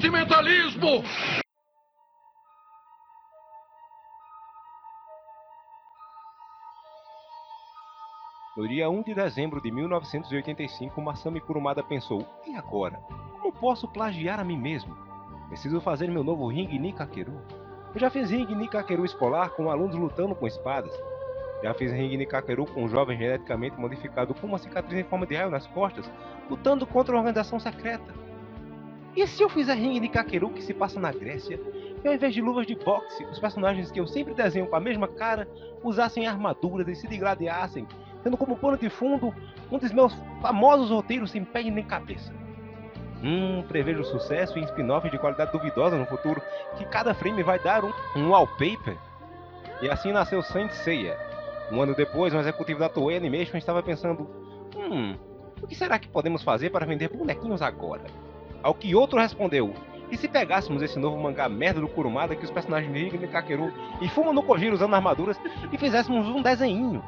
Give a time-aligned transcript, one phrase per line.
[0.00, 1.04] sentimentalismo!
[8.56, 12.96] No dia 1 de dezembro de 1985, Masami Kurumada pensou: e agora?
[13.40, 14.96] Como posso plagiar a mim mesmo?
[15.48, 17.32] Preciso fazer meu novo ringue Nikakeru.
[17.94, 20.92] Eu já fiz ringue Nikakeru escolar com alunos lutando com espadas.
[21.62, 25.34] Já fiz ringue Nikakeru com um jovem geneticamente modificado com uma cicatriz em forma de
[25.34, 26.10] raio nas costas,
[26.48, 28.19] lutando contra uma organização secreta.
[29.16, 31.60] E se eu fizer ringue Nikakeru que se passa na Grécia,
[32.02, 34.80] e ao invés de luvas de boxe, os personagens que eu sempre desenho com a
[34.80, 35.48] mesma cara
[35.82, 37.86] usassem armaduras e se degladiassem,
[38.22, 39.34] tendo como pano de fundo
[39.70, 42.32] um dos meus famosos roteiros sem pé nem cabeça.
[43.22, 46.40] Hum, prevejo sucesso em spin-offs de qualidade duvidosa no futuro,
[46.78, 48.96] que cada frame vai dar um, um wallpaper.
[49.82, 51.18] E assim nasceu Saint Seiya.
[51.70, 54.26] Um ano depois, um executivo da Toei Animation estava pensando:
[54.74, 55.16] Hum,
[55.62, 58.04] o que será que podemos fazer para vender bonequinhos agora?
[58.62, 59.72] Ao que outro respondeu:
[60.10, 63.72] E se pegássemos esse novo mangá merda do Kurumada que os personagens ligam no Kakeru
[64.00, 65.40] e fumam no Kojiro usando armaduras
[65.72, 67.02] e fizéssemos um desenho?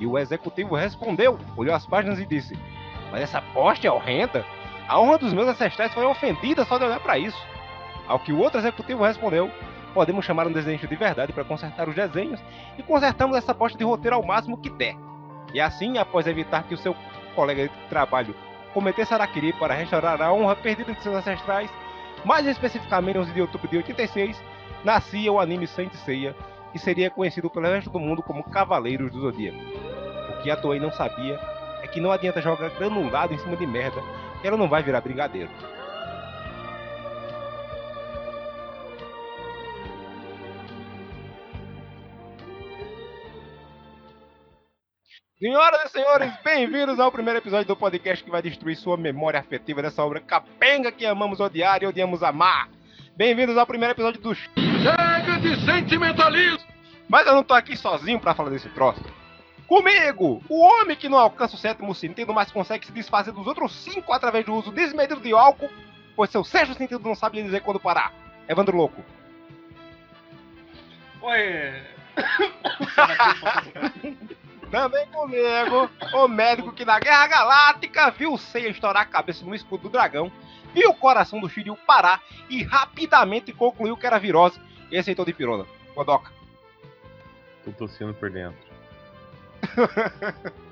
[0.00, 2.58] E o executivo respondeu, olhou as páginas e disse:
[3.10, 4.44] Mas essa posta é horrenda?
[4.88, 7.46] A honra dos meus ancestrais foi ofendida só de olhar para isso.
[8.06, 9.50] Ao que o outro executivo respondeu:
[9.94, 12.40] Podemos chamar um desenho de verdade para consertar os desenhos
[12.76, 14.96] e consertamos essa posta de roteiro ao máximo que der.
[15.52, 16.94] E assim, após evitar que o seu
[17.34, 18.34] colega de trabalho
[18.78, 21.68] cometesse araquiri para restaurar a honra perdida de seus ancestrais,
[22.24, 24.40] mais especificamente no 11 de outubro de 86,
[24.84, 26.36] nascia o anime Saint Seiya,
[26.70, 29.58] que seria conhecido pelo resto do mundo como Cavaleiros do Zodíaco.
[30.30, 31.40] O que a Toei não sabia
[31.82, 34.00] é que não adianta jogar granulado em cima de merda,
[34.40, 35.50] que ela não vai virar brigadeiro.
[45.40, 49.80] Senhoras e senhores, bem-vindos ao primeiro episódio do podcast que vai destruir sua memória afetiva
[49.80, 52.68] dessa obra capenga que amamos odiar e odiamos amar.
[53.16, 56.66] Bem-vindos ao primeiro episódio do Chega de sentimentalismo!
[57.08, 59.00] Mas eu não tô aqui sozinho para falar desse troço.
[59.68, 63.72] Comigo, o homem que não alcança o sétimo sentido, mas consegue se desfazer dos outros
[63.84, 65.70] cinco através do uso desmedido de álcool,
[66.16, 68.12] pois seu sexto sentido não sabe dizer quando parar.
[68.48, 69.04] Evandro Louco.
[71.22, 71.74] Oi.
[74.70, 79.54] Também comigo, o médico que na Guerra Galáctica viu o Seiya estourar a cabeça no
[79.54, 80.30] escudo do dragão,
[80.74, 85.32] viu o coração do Shiryu parar e rapidamente concluiu que era virose e aceitou de
[85.32, 85.64] pirona.
[85.94, 86.30] Kodoka.
[87.64, 88.68] Tô tossindo por dentro.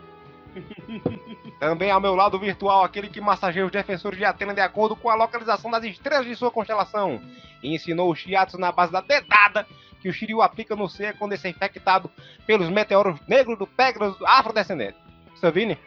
[1.58, 5.10] Também ao meu lado virtual, aquele que massageia os defensores de Atena de acordo com
[5.10, 7.20] a localização das estrelas de sua constelação.
[7.62, 9.66] E ensinou o Shiatsu na base da dedada
[10.00, 12.10] que o Shiryu aplica no Seiya quando esse é infectado
[12.46, 14.96] pelos meteoros negros do Pegasus afrodescendente.
[15.36, 15.78] Savini?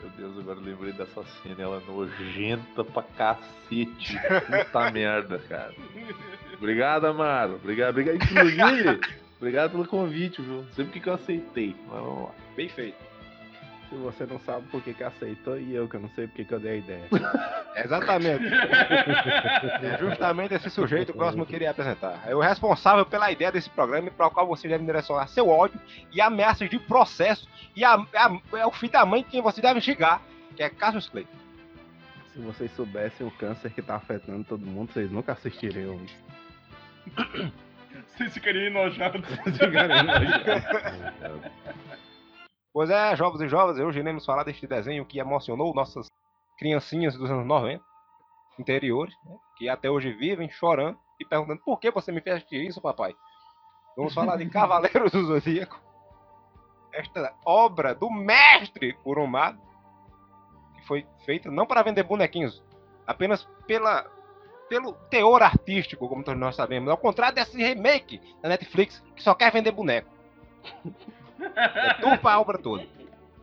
[0.00, 4.18] Meu Deus, agora lembrei dessa cena, ela é nojenta pra cacete.
[4.18, 5.74] Puta merda, cara.
[6.54, 7.54] Obrigado, Amaro.
[7.54, 8.16] Obrigado, obrigado.
[8.16, 9.00] Inclusive,
[9.38, 10.66] obrigado pelo convite, viu?
[10.74, 11.76] Porque que eu aceitei.
[11.86, 12.34] Mas vamos lá.
[12.56, 13.11] Bem feito.
[13.92, 16.36] Se você não sabe por que, que aceitou, e eu que eu não sei por
[16.36, 17.04] que, que eu dei a ideia.
[17.76, 18.42] Exatamente.
[19.82, 22.22] É justamente esse sujeito o próximo que eu iria apresentar.
[22.26, 25.78] É o responsável pela ideia desse programa para o qual você deve direcionar seu ódio
[26.10, 29.80] e ameaças de processo e a, a- é o filho da mãe quem você deve
[29.80, 30.22] xingar,
[30.56, 31.26] que é Cassius Clay.
[32.32, 36.16] Se vocês soubessem o câncer que tá afetando todo mundo, vocês nunca assistiriam isso.
[38.16, 39.20] Vocês ficariam enojados.
[42.72, 46.10] Pois é, jovens e jovens, hoje iremos falar deste desenho que emocionou nossas
[46.56, 47.84] criancinhas dos anos 90,
[48.58, 52.80] interiores, né, que até hoje vivem chorando e perguntando por que você me fez isso,
[52.80, 53.14] papai.
[53.94, 55.78] Vamos falar de Cavaleiros do Zodíaco.
[56.92, 59.58] Esta obra do mestre Kurumada,
[60.76, 62.62] que foi feita não para vender bonequinhos,
[63.06, 64.10] apenas pela,
[64.68, 66.90] pelo teor artístico, como todos nós sabemos.
[66.90, 70.10] Ao contrário desse remake da Netflix, que só quer vender boneco.
[71.56, 72.84] É turpa a obra toda.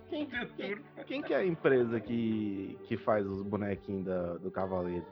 [0.10, 0.26] Quem,
[0.58, 5.06] quem, quem que é a empresa que, que faz os bonequinhos da- do Cavaleiro?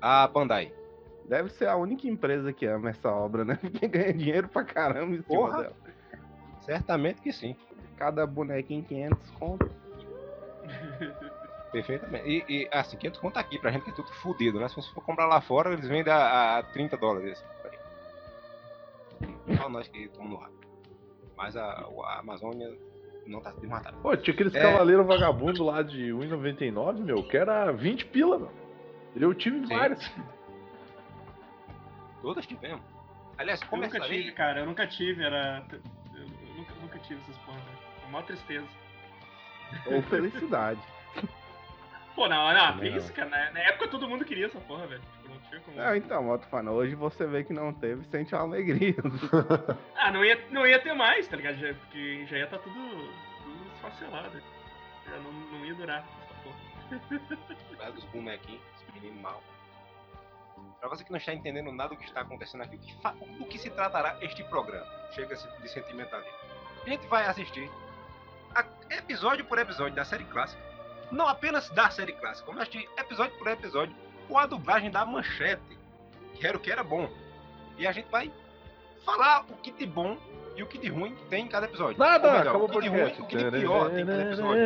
[0.00, 0.72] A Bandai.
[1.28, 3.56] Deve ser a única empresa que ama essa obra, né?
[3.62, 5.62] Porque ganha dinheiro pra caramba em cima Porra.
[5.62, 5.76] dela.
[6.62, 7.54] Certamente que sim.
[7.96, 9.70] Cada bonequinho 500 conto.
[11.70, 12.28] Perfeitamente.
[12.28, 14.68] E, e assim, 500 conto aqui pra gente que é tudo fudido, né?
[14.68, 17.42] Se você for comprar lá fora, eles vendem a, a 30 dólares.
[19.56, 20.52] Só nós que estamos no rabo.
[21.36, 22.68] Mas a, a Amazônia
[23.26, 23.98] não tá se matando.
[23.98, 24.60] Pô, tinha aqueles É.
[24.60, 28.50] cavaleiros vagabundos lá de 1,99, meu, que era 20 pila, meu.
[29.14, 29.74] Eu tive Sim.
[29.76, 30.10] vários.
[32.20, 32.80] Todas tivemos.
[33.36, 34.60] Aliás, Eu nunca tive, cara.
[34.60, 35.64] Eu nunca tive, era.
[36.14, 36.26] Eu,
[36.56, 37.78] nunca, nunca tive essas porra, velho.
[38.04, 38.66] É uma tristeza.
[39.86, 40.80] Ou felicidade.
[42.14, 43.28] Pô, não, não, Também que isso, cara.
[43.30, 45.00] Na, na época todo mundo queria essa porra, velho.
[45.00, 45.80] Tipo, não tinha como.
[45.80, 48.94] É, então, Moto Fana, hoje você vê que não teve, sente uma alegria.
[49.96, 51.56] Ah, não ia, não ia ter mais, tá ligado?
[51.58, 54.42] Já, porque já ia estar tudo, tudo esfacelado.
[55.08, 57.46] Já não, não ia durar essa porra.
[57.78, 58.60] Lá dos bonequinhos,
[59.20, 59.40] mal.
[60.80, 63.14] Pra você que não está entendendo nada do que está acontecendo aqui, o que, fa-
[63.38, 64.84] do que se tratará este programa?
[65.12, 66.32] Chega de sentimentalismo.
[66.84, 67.70] A gente vai assistir
[68.54, 70.60] a- episódio por episódio da série clássica.
[71.12, 73.94] Não apenas da série clássica, como assistir episódio por episódio
[74.26, 75.78] com a dublagem da manchete,
[76.34, 77.08] que era o que era bom.
[77.78, 78.32] E a gente vai
[79.04, 80.16] falar o que de bom
[80.56, 81.98] e o que de ruim tem em cada episódio.
[81.98, 84.22] Nada, melhor, acabou o que de ruim e o que de pior tem em cada
[84.22, 84.62] episódio.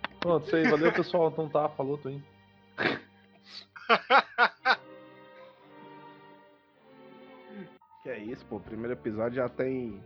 [0.20, 1.28] Pronto, isso aí, valeu pessoal.
[1.28, 2.24] Então tá, falou, tô indo.
[8.02, 8.56] Que é isso, pô.
[8.56, 10.00] O primeiro episódio já tem.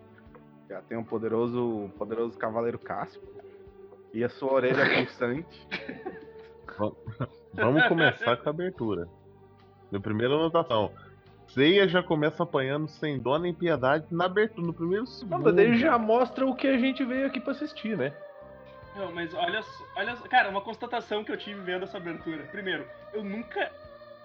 [0.70, 1.90] Já tem um poderoso.
[1.98, 3.20] poderoso Cavaleiro Cássio.
[4.12, 5.68] E a sua orelha pulsante.
[7.54, 9.08] Vamos começar com a abertura.
[9.90, 10.92] Minha primeira anotação.
[11.48, 15.42] Ceia já começa apanhando sem dó nem piedade na abertura, no primeiro Não, segundo.
[15.44, 18.12] mas daí já mostra o que a gente veio aqui pra assistir, né?
[18.96, 22.44] Não, mas olha, só- olha, cara, uma constatação que eu tive vendo essa abertura.
[22.44, 23.70] Primeiro, eu nunca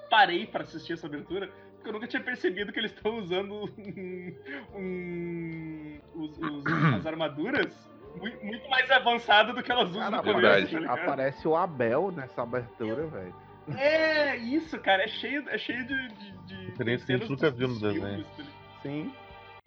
[0.10, 4.36] parei pra assistir essa abertura, porque eu nunca tinha percebido que eles estão usando um,
[4.76, 6.66] um- os- os-
[6.96, 10.42] as armaduras muito, muito mais avançado do que elas usam Cara, no começo,
[10.72, 10.86] verdade.
[10.86, 13.36] tá aparece o Abel nessa abertura, velho.
[13.78, 16.08] É, isso, cara, é cheio, é cheio de.
[16.10, 18.24] de, de Diferença que a gente nunca viu no desenho.
[18.38, 18.44] tá?
[18.84, 19.12] Sim.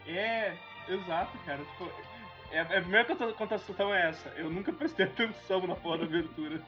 [0.07, 0.53] É,
[0.89, 1.59] exato, cara.
[1.59, 1.91] Tipo,
[2.53, 3.05] é, é a primeira
[3.35, 4.29] constatação é essa.
[4.37, 6.61] Eu nunca prestei atenção na porra da abertura.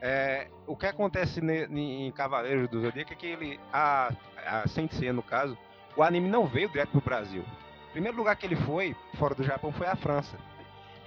[0.00, 4.10] É, o que acontece ne- em Cavaleiros do Zodíaco é que ele, a,
[4.46, 5.58] a Sensei no caso,
[5.96, 7.42] o anime não veio direto pro Brasil.
[7.88, 10.36] O primeiro lugar que ele foi, fora do Japão, foi a França.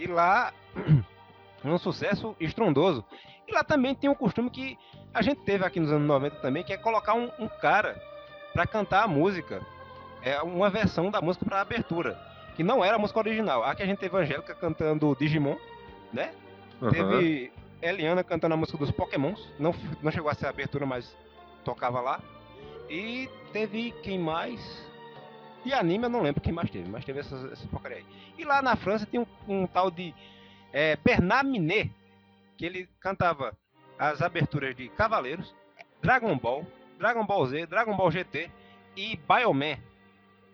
[0.02, 0.52] E lá,
[1.64, 3.06] um sucesso estrondoso.
[3.48, 4.76] E lá também tem um costume que
[5.14, 8.02] a gente teve aqui nos anos 90 também, que é colocar um, um cara
[8.52, 9.62] pra cantar a música.
[10.24, 12.20] É uma versão da música pra abertura.
[12.56, 13.64] Que não era a música original.
[13.64, 15.56] Aqui a gente teve a Angélica cantando Digimon,
[16.12, 16.34] né?
[16.90, 19.48] Teve Eliana cantando a música dos Pokémons.
[19.60, 21.16] Não, não chegou a ser a abertura, mas
[21.64, 22.20] tocava lá.
[22.90, 24.60] E teve quem mais?
[25.64, 28.06] De anime eu não lembro quem mais teve, mas teve essas, essas porcaria aí.
[28.38, 30.14] E lá na França tem um, um tal de
[30.74, 31.92] é, Bernard Minet,
[32.58, 33.56] que ele cantava
[33.98, 35.54] as aberturas de Cavaleiros,
[36.02, 36.66] Dragon Ball,
[36.98, 38.50] Dragon Ball Z, Dragon Ball GT
[38.96, 39.78] e Bioman,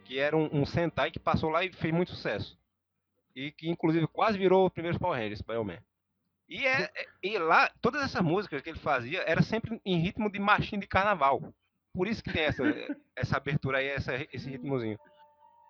[0.04, 2.58] que era um, um Sentai que passou lá e fez muito sucesso.
[3.36, 5.80] E que inclusive quase virou o primeiro Power Rangers, Bioman.
[6.50, 10.32] E, é, é- e lá, todas essas músicas que ele fazia era sempre em ritmo
[10.32, 11.54] de marchinha de carnaval.
[11.98, 12.64] Por isso que tem essa,
[13.16, 15.00] essa abertura aí, essa, esse ritmozinho.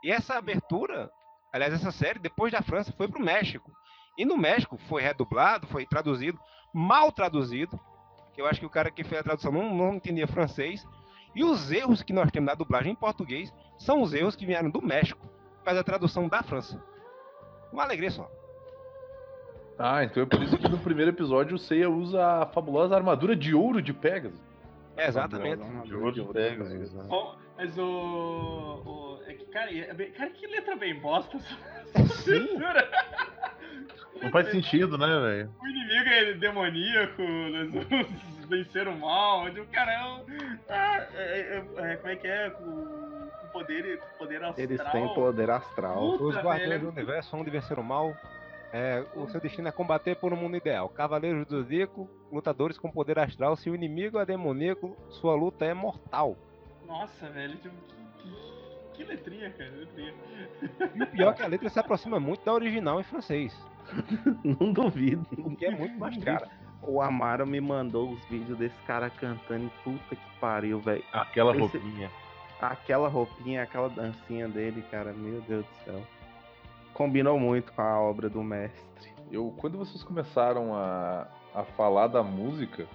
[0.03, 1.09] E essa abertura,
[1.53, 3.71] aliás, essa série, depois da França, foi pro México.
[4.17, 6.37] E no México foi redublado, foi traduzido,
[6.73, 7.79] mal traduzido,
[8.35, 10.85] eu acho que o cara que fez a tradução não, não entendia francês.
[11.33, 14.69] E os erros que nós temos na dublagem em português são os erros que vieram
[14.69, 15.25] do México,
[15.63, 16.83] faz a tradução da França.
[17.71, 18.29] Uma alegria só.
[19.79, 23.33] Ah, então é por isso que no primeiro episódio o Seiya usa a fabulosa armadura
[23.33, 24.39] de ouro de Pegasus.
[24.97, 25.63] É, exatamente.
[25.87, 27.03] De ouro de Pegasus, né?
[27.07, 27.83] Bom, mas o.
[28.85, 31.55] o é que, cara, é bem- cara, que letra bem bosta essa,
[31.95, 32.89] abertura.
[34.21, 35.53] Não faz sentido, né, velho?
[35.61, 38.07] O inimigo é demoníaco, nós vamos
[38.49, 39.45] vencer o mal.
[39.45, 40.25] O cara é, um-
[40.69, 42.49] ah, é, é- é- Como é que é?
[42.49, 44.53] Com, com poder, com poder astral.
[44.57, 46.17] Eles têm poder astral.
[46.17, 46.81] Puta, Os guardiões velho.
[46.85, 48.15] do universo, onde vencer o mal.
[48.73, 50.89] É, o seu destino é combater por um mundo ideal.
[50.89, 53.55] Cavaleiros do Zodíaco, lutadores com poder astral.
[53.55, 56.37] Se o inimigo é demoníaco, sua luta é mortal.
[56.85, 58.33] Nossa, velho, tipo, que, que,
[58.93, 60.13] que letrinha, cara, letrinha.
[60.95, 63.57] E o pior é que a letra se aproxima muito da original em francês.
[64.43, 65.25] Não duvido.
[65.37, 66.17] O que é muito mais.
[66.23, 66.49] Cara,
[66.81, 71.03] o Amaro me mandou os vídeos desse cara cantando e puta que pariu, velho.
[71.13, 72.11] Aquela Esse- roupinha.
[72.61, 76.01] Aquela roupinha, aquela dancinha dele, cara, meu Deus do céu.
[76.97, 79.13] Combinou muito com a obra do mestre.
[79.31, 82.87] Eu, quando vocês começaram a, a falar da música,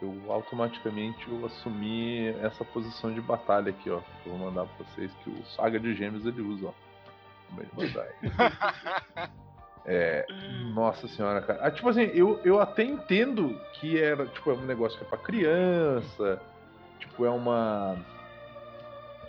[0.00, 4.00] eu automaticamente eu assumi essa posição de batalha aqui, ó.
[4.22, 6.72] que Eu vou mandar pra vocês que o Saga de Gêmeos ele usa, ó.
[9.84, 10.24] É,
[10.72, 11.58] nossa senhora, cara.
[11.60, 15.08] Ah, tipo assim, eu, eu até entendo que era, tipo, é um negócio que é
[15.08, 16.40] pra criança,
[17.00, 17.96] tipo, é uma.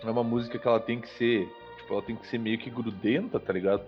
[0.00, 1.52] É uma música que ela tem que ser.
[1.84, 3.82] Tipo, ela tem que ser meio que grudenta, tá ligado?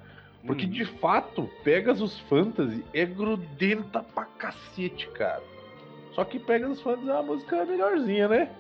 [0.46, 5.42] Porque de fato, Pegasus Fantasy é grudenta pra cacete, cara.
[6.12, 8.50] Só que Pegasus Fantasy é uma música melhorzinha, né?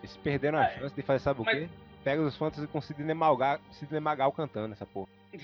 [0.00, 1.68] Eles perderam a chance de fazer, sabe o Mas- quê?
[2.02, 5.06] Pega os fantasy com Sidney Magal, Sidney Magal cantando essa porra.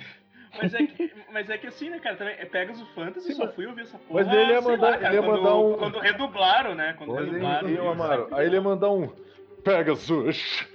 [0.61, 3.47] Mas é, que, mas é que assim, né, cara, também é Pegasus Fantasy, Sim, só
[3.53, 4.25] fui ouvir essa porra.
[4.25, 6.95] mas ele ia sei mandar- lá, cara, ele ia quando, mandar um- Quando redublaram, né?
[6.97, 7.69] Quando Mas redublaram.
[7.69, 9.09] aí, eu Amaro, aí ele ia mandar um
[9.63, 10.67] Pegasus,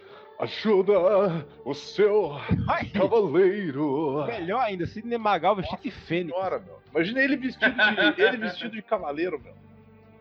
[0.44, 2.34] ajuda o seu
[2.68, 4.26] Ai, cavaleiro.
[4.26, 6.36] melhor ainda, Sidney Magal vestido de fênix.
[6.36, 6.80] Senhora, meu.
[6.92, 9.54] Imagina ele vestido de, ele vestido de cavaleiro, meu.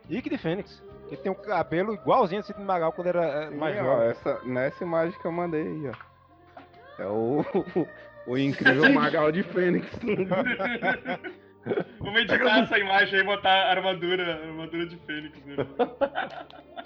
[0.09, 0.83] Ike de fênix.
[1.09, 4.09] Ele tem um cabelo igualzinho a Sidney Magal quando era eh, Sim, mais ó, jovem.
[4.09, 7.03] essa, nessa imagem que eu mandei aí, ó.
[7.03, 7.45] É o,
[8.27, 9.87] o incrível Magal de Fênix.
[12.01, 15.39] Vamos editar essa imagem aí e botar a armadura, armadura de Fênix.
[15.45, 15.57] Né?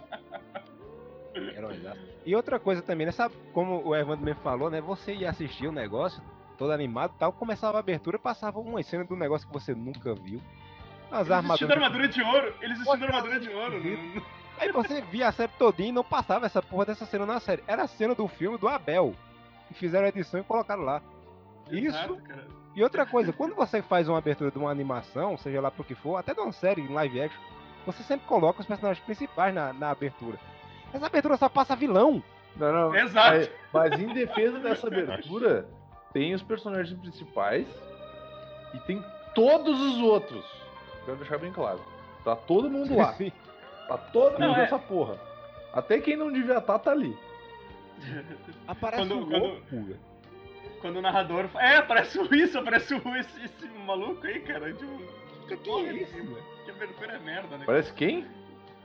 [2.24, 3.12] E outra coisa também, né?
[3.12, 4.80] Sabe como o Evandro mesmo falou, né?
[4.80, 6.22] Você ia assistir o negócio,
[6.58, 10.14] todo animado e tal, começava a abertura, passava uma cena do negócio que você nunca
[10.14, 10.40] viu.
[11.10, 11.70] As Eles armaduras.
[11.70, 12.54] armadura de ouro.
[12.60, 13.80] Eles vestindo armadura de ouro.
[13.80, 14.22] né?
[14.58, 17.62] Aí você via a série todinha e não passava essa porra dessa cena na série.
[17.66, 19.14] Era a cena do filme do Abel.
[19.70, 21.02] E fizeram a edição e colocaram lá.
[21.70, 21.96] Isso.
[21.96, 22.46] Exato, cara.
[22.74, 25.94] E outra coisa, quando você faz uma abertura de uma animação, seja lá pro que
[25.94, 27.40] for, até de uma série em live action,
[27.86, 30.38] você sempre coloca os personagens principais na, na abertura.
[30.92, 32.22] Essa abertura só passa vilão.
[32.56, 32.94] Não, não.
[32.94, 33.50] Exato.
[33.72, 35.66] Mas, mas em defesa dessa abertura,
[36.12, 37.66] tem os personagens principais
[38.74, 40.44] e tem todos os outros.
[41.04, 41.80] Quero deixar bem claro.
[42.24, 43.12] Tá todo mundo lá.
[43.14, 43.30] Sim.
[43.86, 44.62] Tá todo Não, mundo é.
[44.62, 45.18] nessa porra.
[45.72, 47.16] Até quem não devia estar, tá ali.
[48.66, 49.96] Aparece Quando- um quando- louco.
[50.80, 51.48] Quando o narrador.
[51.48, 54.72] fa- É, parece o isso, parece o esse, esse maluco aí, cara.
[54.72, 54.98] Tipo,
[55.48, 56.12] Que, que porra, é isso,
[56.64, 57.64] que abertura é merda, né?
[57.64, 58.26] Parece quem?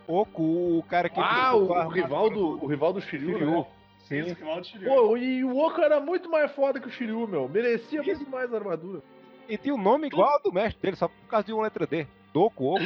[0.07, 0.41] Oco,
[0.79, 1.19] o cara que.
[1.19, 3.51] Ah, o, a o rival do, o rival do Shiryu, Shiryu.
[3.51, 3.65] né?
[3.99, 4.17] Sim.
[4.19, 4.87] Esse rival de Shiryu.
[4.87, 7.47] Pô, e o Oco era muito mais foda que o Shiryu, meu.
[7.47, 9.01] Merecia muito mais armadura.
[9.47, 11.85] E tinha o nome igual ao do mestre dele, só por causa de uma letra
[11.85, 12.07] D.
[12.33, 12.83] Doco, Oco.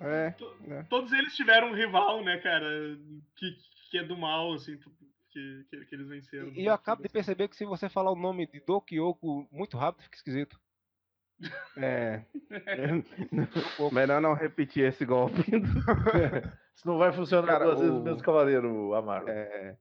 [0.00, 0.34] É,
[0.90, 2.68] Todos eles tiveram um rival, né, cara?
[3.36, 3.56] Que,
[3.90, 4.76] que é do mal, assim,
[5.30, 6.48] que, que, que eles venceram.
[6.48, 9.46] E eu acabo de perceber que se você falar o nome de Doco e Oco
[9.50, 10.58] muito rápido, fica esquisito.
[11.76, 12.22] É.
[13.92, 15.42] Melhor não repetir esse golpe.
[16.74, 19.28] Isso não vai funcionar Cara, duas vezes o- o mesmo cavaleiro, Amaro.
[19.28, 19.76] É,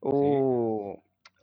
[0.00, 0.98] o,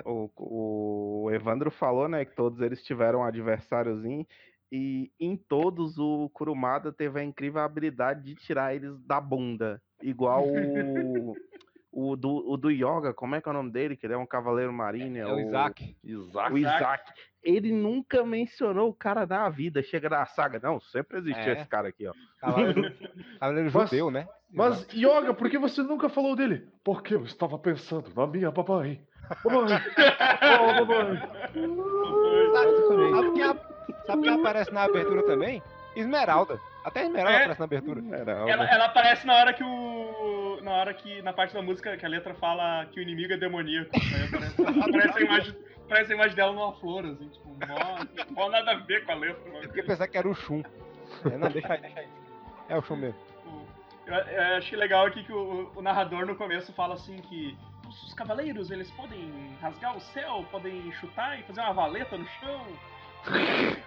[0.05, 4.25] o, o Evandro falou, né, que todos eles tiveram um adversáriozinho
[4.71, 10.45] e em todos o Kurumada teve a incrível habilidade de tirar eles da bunda, igual
[10.47, 11.35] o,
[11.91, 13.95] o, do, o do Yoga, como é que é o nome dele?
[13.97, 15.95] Que ele é um cavaleiro marinho, É o Isaac.
[16.03, 16.53] Isaac.
[16.53, 17.11] O Isaac.
[17.43, 19.81] Ele nunca mencionou o cara na vida.
[19.81, 21.53] Chega na saga, não, sempre existiu É.
[21.53, 22.13] esse cara aqui, ó.
[22.41, 22.81] Cavaleiro,
[23.39, 24.27] cavaleiro Mas- judeu, né?
[24.51, 26.67] Mas, Yoga, por que você nunca falou dele?
[26.83, 28.99] Porque eu estava pensando na minha mamãe.
[29.45, 29.79] Mamãe.
[30.59, 31.21] oh, mamãe.
[32.53, 35.61] Sabe, sabe quem, a- sabe quem aparece na abertura também?
[35.95, 36.59] Esmeralda.
[36.83, 37.41] Até Esmeralda É.
[37.41, 38.01] aparece na abertura.
[38.49, 40.59] Ela, ela aparece na hora que o.
[40.63, 41.21] Na hora que.
[41.21, 43.89] Na parte da música que a letra fala que o inimigo é demoníaco.
[43.93, 45.55] Aí aparece, aparece a imagem.
[45.89, 49.15] Aparece a imagem dela numa flor, assim, tipo, mó, mó nada a ver com a
[49.15, 49.51] letra.
[49.55, 50.61] Eu fiquei pensando que era o Shun.
[51.25, 52.07] É, não, deixa aí, deixa aí.
[52.69, 53.19] É o Shun mesmo.
[54.05, 58.03] Eu, eu achei legal aqui que o, o narrador no começo fala assim que os,
[58.03, 62.67] os cavaleiros eles podem rasgar o céu, podem chutar e fazer uma valeta no chão.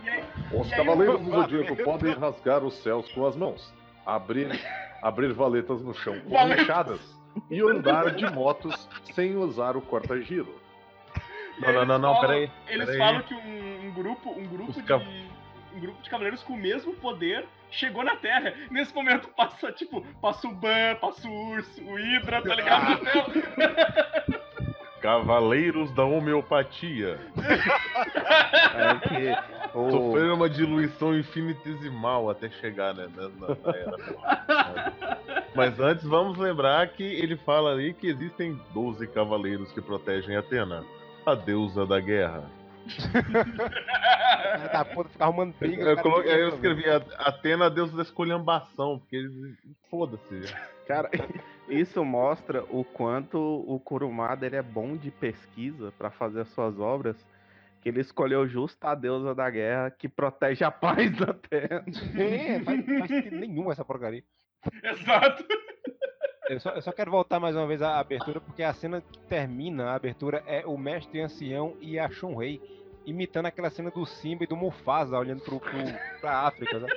[0.05, 3.73] E aí, Os E aí, cavaleiros do Zodíaco podem rasgar os céus com as mãos,
[4.05, 4.61] abrir,
[5.01, 7.01] abrir valetas no chão com enxadas
[7.49, 10.61] e andar de motos sem usar o corta-giro.
[11.61, 12.51] Não, não, não, eles não, falam- peraí.
[12.69, 12.99] Eles peraí.
[12.99, 14.83] falam que um, um grupo, um grupo Os de.
[14.83, 15.07] cav-
[15.75, 18.53] Um grupo de cavaleiros com o mesmo poder chegou na Terra.
[18.71, 23.01] Nesse momento passa, tipo, passa o Ban, passa o urso, o Hydra, tá ligado?
[25.01, 27.19] Cavaleiros da homeopatia.
[28.75, 34.93] É que o, Sofreram uma diluição infinitesimal até chegar né, na, na- na era.
[35.57, 40.85] Mas antes, vamos lembrar que ele fala ali que existem 12 cavaleiros que protegem Atena,
[41.27, 42.51] a deusa da guerra.
[44.55, 45.83] Aí da puta fica arrumando briga.
[45.83, 46.85] Eu, coloquei- eu escrevi
[47.19, 49.57] Atena, a deusa da escolhambação, porque eles.
[49.91, 50.53] Foda-se.
[50.87, 51.09] Cara,
[51.69, 56.79] isso mostra o quanto o Kurumada ele é bom de pesquisa para fazer as suas
[56.81, 57.17] obras,
[57.81, 61.85] que ele escolheu justo a deusa da guerra que protege a paz da Terra.
[62.19, 64.25] É, faz, faz nenhum essa porcaria.
[64.83, 65.45] Exato.
[66.53, 69.19] Eu só, eu só quero voltar mais uma vez à abertura, porque a cena que
[69.21, 72.61] termina a abertura é o mestre ancião e a Shun Rei
[73.07, 75.73] imitando aquela cena do Simba e do Mufasa olhando pro, pro,
[76.21, 76.89] pra África, né?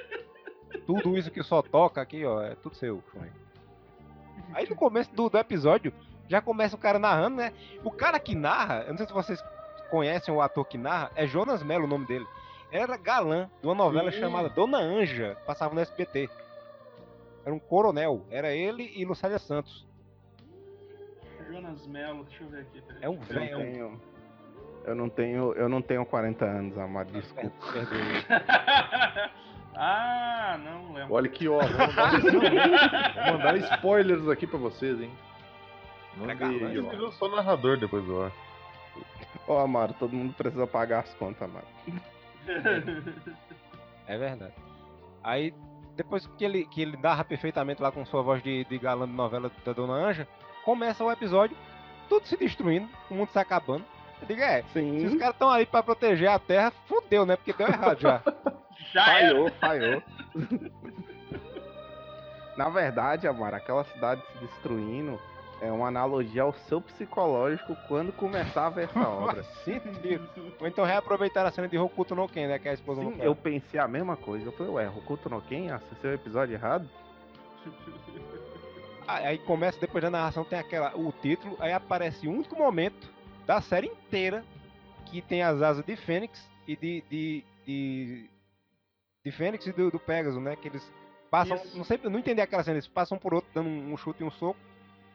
[0.86, 3.02] Tudo isso que só toca aqui, ó, é tudo seu.
[4.54, 5.94] Aí no começo do, do episódio,
[6.28, 7.54] já começa o cara narrando, né?
[7.82, 9.42] O cara que narra, eu não sei se vocês
[9.90, 12.28] conhecem o ator que narra, é Jonas Mello o nome dele.
[12.74, 14.20] Ele era galã de uma novela Sim.
[14.20, 16.30] chamada Dona Anja, passava no SBT.
[17.46, 19.86] Era um coronel, era ele e Lucélia Santos.
[21.48, 22.82] Jonas Mello, deixa eu ver aqui.
[22.82, 23.00] peraí.
[23.04, 24.02] É um Eu velho, tenho-
[24.86, 27.72] Eu não tenho, eu não tenho 40 anos, Amaro, desculpa.
[27.72, 28.25] Perdoe.
[29.75, 31.14] ah, não lembro.
[31.14, 31.60] Olha aqui, ó.
[31.60, 32.12] Vou mandar,
[33.30, 35.12] vou mandar spoilers aqui pra vocês, hein?
[36.18, 36.90] Mandei Ele ó.
[36.90, 38.32] virou só narrador depois do ar.
[39.48, 41.68] Ô, Amaro, todo mundo precisa pagar as contas, Amaro.
[44.08, 44.54] É verdade.
[45.24, 45.52] Aí,
[45.96, 49.14] depois que ele, que ele narra perfeitamente lá com sua voz de, de galã de
[49.14, 50.28] novela da Dona Anja,
[50.64, 51.56] começa o episódio,
[52.10, 53.86] tudo se destruindo, o mundo se acabando.
[54.22, 57.36] Eu digo, é, se os Sim, caras estão ali pra proteger a Terra, fudeu, né?
[57.36, 58.22] Porque deu errado já.
[58.94, 60.04] Já falhou, falhou.
[62.56, 65.20] Na verdade, Amaro, aquela cidade se destruindo
[65.66, 69.44] é uma analogia ao seu psicológico quando começar a ver essa obra.
[69.66, 70.30] Sentido.
[70.60, 72.60] Ou então reaproveitar a cena de Hokuto no Ken, né?
[72.60, 74.46] Que é a esposa Sim, eu pensei a mesma coisa.
[74.46, 75.70] Eu falei, ué, Hokuto no Ken?
[75.72, 76.90] Acessei o episódio errado?
[79.08, 83.08] Aí começa, depois da narração, tem aquela, o título, aí aparece o único momento
[83.46, 84.44] da série inteira
[85.06, 87.04] que tem as asas de Fênix e de.
[87.10, 88.30] de, de,
[89.24, 90.56] de Fênix e do, do Pegasus, né?
[90.56, 90.92] Que eles
[91.30, 91.56] passam.
[91.56, 91.78] Isso.
[91.78, 94.26] Não sei, não entendi aquela cena, eles passam por outro, dando um, um chute e
[94.26, 94.60] um soco,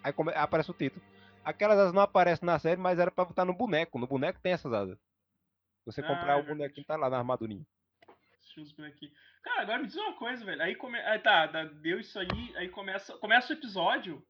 [0.02, 1.04] aí come- aparece o título.
[1.44, 3.98] Aquelas asas não aparecem na série, mas era pra botar no boneco.
[3.98, 4.98] No boneco tem essas asas.
[5.86, 7.64] Você Ah, comprar é o bonequinho, tá lá na armadurinha.
[9.42, 10.62] Cara, agora me diz uma coisa, velho.
[10.62, 10.98] Aí, come...
[10.98, 14.22] aí tá, deu isso aí, aí começa, começa o episódio.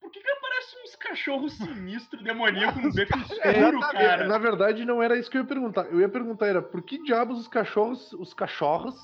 [0.00, 4.26] Por que que aparece uns cachorros sinistros, demoníacos no beco escuro, cara?
[4.26, 5.86] Na verdade, não era isso que eu ia perguntar.
[5.86, 8.94] Eu ia perguntar era por que diabos os cachorros, os cachorros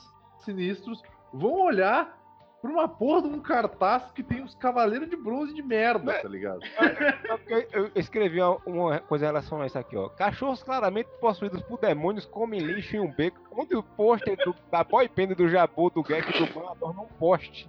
[0.44, 2.18] sinistros vão olhar
[2.60, 6.28] pra uma porra de um cartaz que tem os cavaleiros de bronze de merda, tá
[6.28, 6.60] ligado?
[7.26, 10.08] Só porque eu, escrevi uma, coisa em relação a isso aqui, ó.
[10.10, 14.84] Cachorros claramente possuídos por demônios comem lixo em um beco, onde o pôster do- da
[14.84, 17.68] boypand do Jabu, do Gek e do Ban adornam um poste.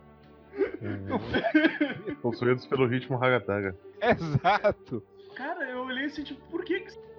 [2.22, 3.76] Possuídos pelo ritmo Hagataga.
[4.02, 5.04] Exato.
[5.36, 7.11] Cara, eu olhei assim, tipo, por que que...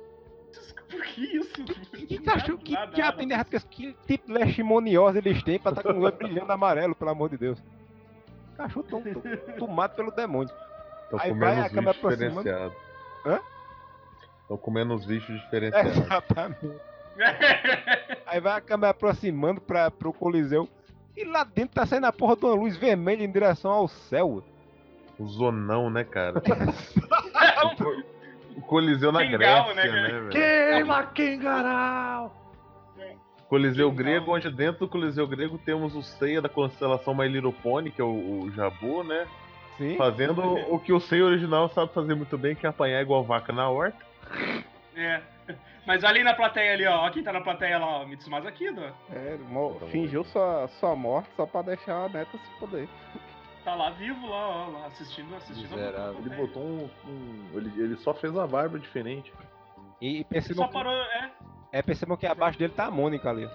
[1.14, 1.64] que isso?
[1.64, 3.28] Que, que cachorro, que Nada, diabo tem?
[3.70, 7.28] Que tipo de leishmaniose eles têm pra estar com o olho brilhando amarelo, pelo amor
[7.31, 7.62] de Deus?
[8.57, 10.52] Cachorro tão, tão tomado pelo demônio.
[11.05, 12.50] Estão Aí comendo vai, acaba bichos aproximando.
[13.26, 13.40] Hã?
[14.42, 15.96] Estão comendo os bichos diferenciados.
[15.96, 16.81] Exatamente.
[18.26, 20.68] Aí vai a câmera aproximando pra, pro Coliseu.
[21.16, 24.42] E lá dentro tá saindo a porra de uma luz vermelha em direção ao céu.
[25.18, 26.40] O zonão, né, cara?
[28.56, 30.28] o Coliseu na Grécia, né, né?
[30.30, 32.42] Queima Kengarau!
[33.48, 37.90] Coliseu grego, onde dentro do Coliseu grego temos o Seiya da constelação My Little Pony,
[37.90, 39.26] que é o, o Jabu, né?
[39.76, 39.96] Sim.
[39.96, 43.52] Fazendo o que o Seiya original sabe fazer muito bem, que é apanhar igual vaca
[43.52, 43.98] na horta.
[44.96, 45.20] É.
[45.86, 47.04] Mas aí na plateia ali, ó.
[47.06, 48.06] Ó quem tá na plateia lá, ó.
[48.06, 48.80] Mitsumasa Kido.
[49.12, 52.88] É, mo- fingiu sua, sua morte só pra deixar a neta se foder.
[53.64, 55.70] Tá lá vivo, lá, ó, lá assistindo, assistindo.
[55.70, 56.16] Miserável.
[56.18, 56.90] Ele botou um.
[57.07, 59.33] um- ele, ele só fez a barba diferente.
[60.01, 61.31] E, e Só percebam, que, parou, é.
[61.70, 63.48] é, percebam que abaixo dele tá a Mônica ali.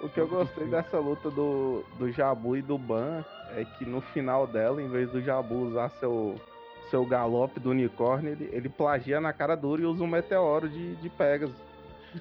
[0.00, 3.24] O que eu gostei dessa luta do, do Jabu e do Ban
[3.56, 6.38] é que no final dela, em vez do Jabu usar seu,
[6.90, 10.94] seu galope do unicórnio, ele, ele plagia na cara dura e usa um meteoro de,
[10.96, 11.56] de Pegasus.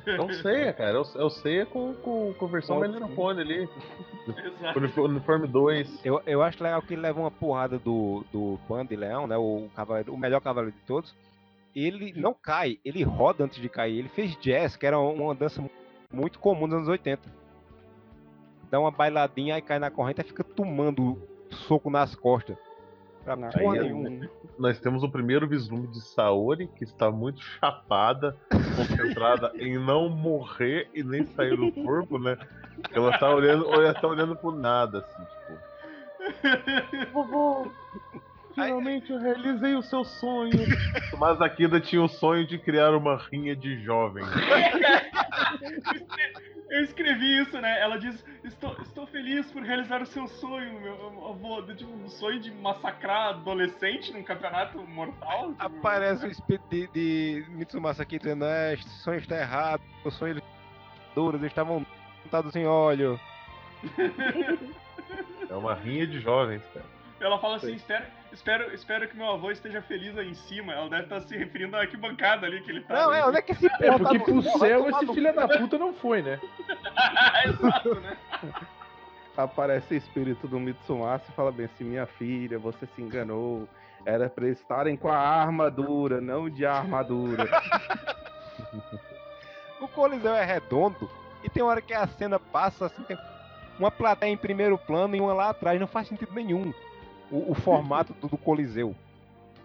[0.05, 0.97] É o Seiya, cara.
[0.97, 2.79] É o, é o Seiya com, com, com versão
[3.15, 3.69] Pony ali.
[4.27, 4.79] Exato.
[4.79, 6.05] Uniforme, uniforme 2.
[6.05, 9.37] Eu, eu acho legal que ele leva uma porrada do, do Pan de Leão, né?
[9.37, 11.15] O, cavaleiro, o melhor cavaleiro de todos.
[11.75, 13.99] Ele não cai, ele roda antes de cair.
[13.99, 15.69] Ele fez jazz, que era uma dança mu-
[16.11, 17.21] muito comum nos anos 80.
[18.71, 21.21] Dá uma bailadinha, aí cai na corrente e fica tomando
[21.67, 22.57] soco nas costas.
[23.25, 24.29] Pra porra aí é nenhuma.
[24.57, 28.37] Nós temos o primeiro vislumbre de Saori, que está muito chapada,
[28.77, 32.37] concentrada em não morrer e nem sair do corpo, né?
[32.91, 37.11] Ela tá olhando, ela tá olhando pro nada, assim, tipo.
[37.11, 37.67] Vovô,
[38.55, 40.51] finalmente eu realizei o seu sonho.
[41.19, 44.27] Mas a Kida tinha o sonho de criar uma rinha de jovens.
[46.69, 47.79] Eu escrevi isso, né?
[47.79, 51.61] Ela diz: Estou, estou feliz por realizar o seu sonho, meu avô.
[51.73, 55.53] Tipo, um sonho de massacrar adolescente num campeonato mortal.
[55.53, 60.11] tipo, Aparece o espírito de, de Mitsumasa aqui dizendo: é, esse sonho está errado, o
[60.11, 60.41] sonho
[61.13, 61.85] duros estavam
[62.23, 63.19] montados em óleo.
[65.49, 66.85] É uma rinha de jovens, cara.
[67.19, 68.05] Ela fala assim: espero,
[68.35, 70.73] espero, espero que meu avô esteja feliz aí em cima.
[70.73, 72.93] Ela deve estar se referindo à arquibancada ali que ele tá.
[72.93, 75.47] Não, é, onde é que esse É, porra porque tá pro céu esse filho da
[75.47, 76.39] puta não foi, né?
[77.45, 78.17] Exato, né?
[79.35, 83.67] Aparece o espírito do Mitsumasa e fala bem assim, minha filha, você se enganou.
[84.05, 87.45] Era pra eles estarem com a armadura, não de armadura.
[89.81, 91.11] O Coliseu é redondo
[91.43, 93.17] e tem hora que a cena passa assim, tem
[93.77, 96.73] uma plateia em primeiro plano e uma lá atrás, não faz sentido nenhum
[97.37, 98.95] o, o formato do, do Coliseu.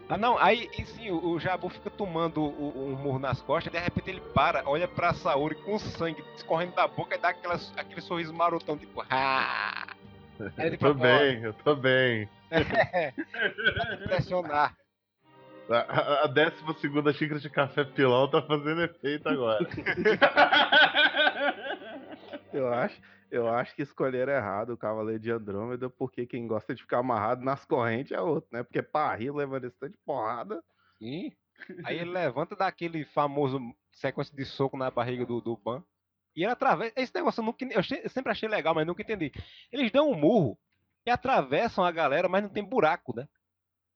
[0.09, 3.71] Ah, não, aí e sim, o, o Jabu fica tomando o- um murro nas costas,
[3.71, 7.55] de repente ele para, olha pra Saori com sangue escorrendo da boca e dá aquela,
[7.77, 9.87] aquele sorriso marotão, tipo, ah!
[10.57, 12.29] Aí ele Eu tô fala, "Ó, bem, eu tô bem.
[14.03, 14.75] impressionar.
[15.69, 19.63] A, a, a décima segunda xícara de café pilão tá fazendo efeito agora.
[22.53, 22.95] Eu acho,
[23.31, 27.43] eu acho que escolheram errado o Cavaleiro de Andrômeda, porque quem gosta de ficar amarrado
[27.43, 28.61] nas correntes é outro, né?
[28.61, 30.61] Porque pra rir levando esse tanto de porrada.
[30.99, 31.31] Sim.
[31.85, 33.59] Aí ele levanta daquele famoso
[33.91, 35.83] sequência de soco na barriga do, do Ban.
[36.35, 36.93] E ele atravessa.
[36.95, 39.31] Esse negócio eu, nunca, eu sempre achei legal, mas nunca entendi.
[39.71, 40.57] Eles dão um murro
[41.05, 43.27] e atravessam a galera, mas não tem buraco, né?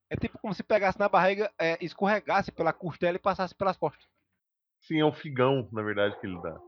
[0.10, 4.08] É tipo como se pegasse na barriga, é, escorregasse pela costela e passasse pelas costas.
[4.82, 6.60] Sim, é um figão, na verdade, que ele dá.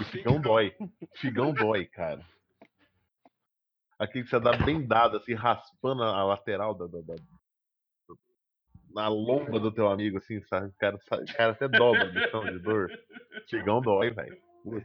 [0.00, 0.74] E figão dói.
[1.16, 2.20] Figão dói, cara.
[3.98, 7.22] Aquele que você dá bem dado, assim, raspando a lateral da, da- da-
[8.92, 10.68] na lomba do teu amigo, assim, sabe?
[10.68, 12.90] O cara, o cara até dobra de chão de dor.
[13.48, 14.36] Figão dói, velho.
[14.64, 14.80] O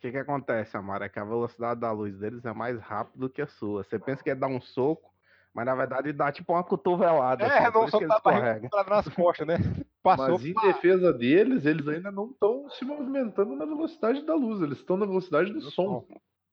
[0.00, 1.06] que que acontece, Amara?
[1.06, 3.82] É que a velocidade da luz deles é mais rápida do que a sua.
[3.84, 5.12] Você pensa que é dar um soco,
[5.52, 7.44] mas na verdade dá tipo uma cotovelada.
[7.44, 8.70] É, assim, não isso que soltar eles a barriga escorregam.
[8.70, 9.56] pra nas costas, né?
[10.16, 10.38] Passou.
[10.38, 14.78] Mas em defesa deles, eles ainda não estão se movimentando na velocidade da luz, eles
[14.78, 16.06] estão na velocidade do som.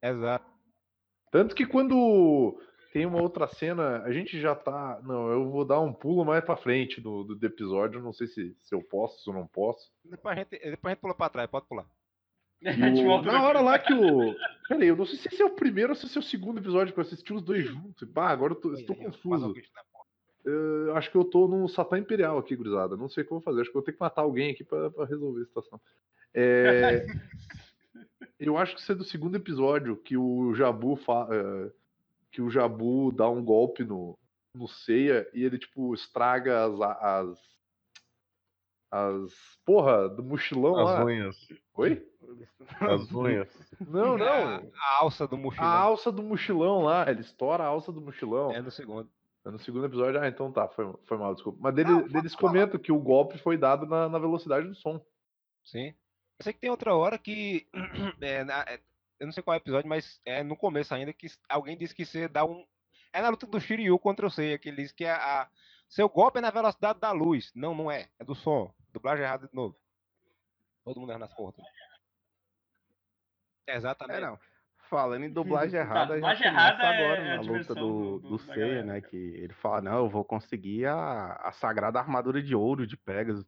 [0.04, 0.46] Exato.
[1.32, 2.58] Tanto que quando
[2.94, 5.02] tem uma outra cena, a gente já tá.
[5.04, 8.28] Não, eu vou dar um pulo mais pra frente do, do, do episódio, não sei
[8.28, 9.92] se, se eu posso, se eu não posso.
[10.04, 11.86] Depois a, gente, depois a gente pula pra trás, pode pular.
[12.64, 14.34] O- na hora lá que o.
[14.68, 16.60] Peraí, eu não sei se esse é o primeiro ou se esse é o segundo
[16.60, 18.08] episódio que eu assisti os dois juntos.
[18.10, 19.54] Bah, agora eu tô, estou confuso.
[20.46, 22.96] Eu acho que eu tô no Satã Imperial aqui, gurizada.
[22.96, 23.62] Não sei o que eu vou fazer.
[23.62, 25.82] Acho que eu vou ter que matar alguém aqui pra, pra resolver a situação.
[26.34, 27.06] É,
[28.40, 31.28] eu acho que isso é do segundo episódio que o Jabu fa...
[31.32, 31.72] é,
[32.32, 34.18] que o Jabu dá um golpe no,
[34.54, 37.56] no Seiya e ele tipo estraga as as
[38.92, 41.06] as porra do mochilão As lá.
[41.06, 41.36] unhas.
[41.76, 42.06] Oi?
[42.80, 43.50] As unhas.
[43.88, 44.72] Não, A, não.
[44.74, 45.68] a alça do A mochilão.
[45.68, 48.52] alça do mochilão lá, ele estoura a alça do mochilão.
[48.52, 49.10] É no segundo.
[49.46, 51.60] No segundo episódio, ah, então tá, foi, foi mal, desculpa.
[51.62, 52.52] Mas dele- Não, pode eles falar.
[52.52, 55.00] comentam que o golpe foi dado na, na velocidade do som.
[55.64, 55.90] Sim.
[56.40, 57.68] Eu sei que tem outra hora que.
[58.22, 58.82] é, na- é,
[59.20, 61.94] eu não sei qual é o episódio, mas é no começo ainda que alguém disse
[61.94, 62.66] que você dá um.
[63.14, 65.50] É na luta do Shiryu contra o Seiya, que ele diz que a, a-
[65.88, 67.52] seu golpe é na velocidade da luz.
[67.54, 68.10] Não, não é.
[68.20, 68.74] É do som.
[68.92, 69.78] Dublagem errada de novo.
[70.84, 71.64] Todo mundo erra nas portas.
[73.68, 74.18] Exatamente.
[74.18, 74.40] É, não.
[74.90, 78.40] Falando em dublagem errada, já dublagem errada é agora a na luta do, do- do-
[78.40, 79.02] Seiya, né?
[79.02, 83.46] Que ele fala, não, eu vou conseguir a, a sagrada armadura de ouro de Pegasus.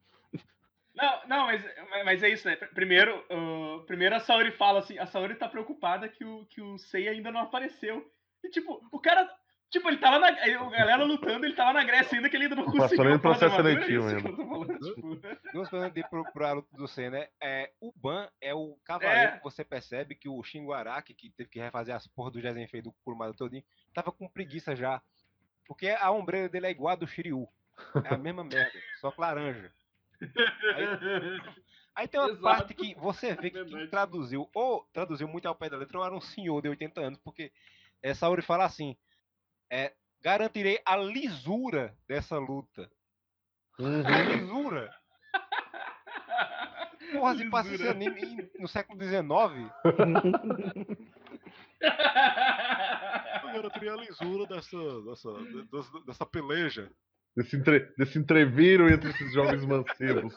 [0.95, 1.63] Não, não, mas,
[2.06, 2.56] mas é isso, né?
[2.56, 6.60] Pr- Primeiro, ah, primeiro a Saori fala assim, a Saori tá preocupada que o, que
[6.60, 8.12] o Sei ainda não apareceu.
[8.43, 9.30] E tipo, o cara.
[9.69, 10.27] Tipo, ele tava na.
[10.30, 13.03] A galera lutando, ele tava na Grécia ainda que ele ainda não Passou conseguiu.
[13.06, 14.80] nem porra da processo é seletivo que ainda.
[14.80, 15.51] tipo.
[15.53, 16.23] Duas coisas de pro,
[16.56, 17.27] luta do Seiya, né?
[17.41, 19.38] É, o Ban é o cavaleiro É.
[19.38, 22.82] que você percebe que o Shingo Araki, que teve que refazer as porras do Jezenfei
[22.82, 25.01] do Kurumada todinho, tava com preguiça já.
[25.67, 27.45] Porque a ombreira dele é igual a do Shiryu.
[28.06, 29.69] É a mesma merda, só que laranja.
[31.95, 32.41] Aí tem uma Exato.
[32.41, 36.06] parte que você vê que quem traduziu, ou traduziu muito ao pé da letra, ou
[36.06, 37.51] era um senhor de 80 anos, porque
[38.01, 38.95] é, Saori fala assim:
[39.71, 42.89] é, garantirei a lisura dessa luta.
[43.80, 44.93] A lisura.
[47.12, 49.23] Porra, se passa esse anime no século XIX.
[53.43, 55.32] Eu garantirei a lisura dessa, dessa,
[55.71, 56.91] dessa, dessa peleja.
[57.36, 60.36] Desse, entre, desse entreviro entre esses jovens mancebos.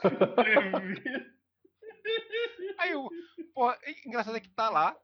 [2.78, 3.10] Aí o.
[3.54, 4.94] Porra, engraçado é que tá lá,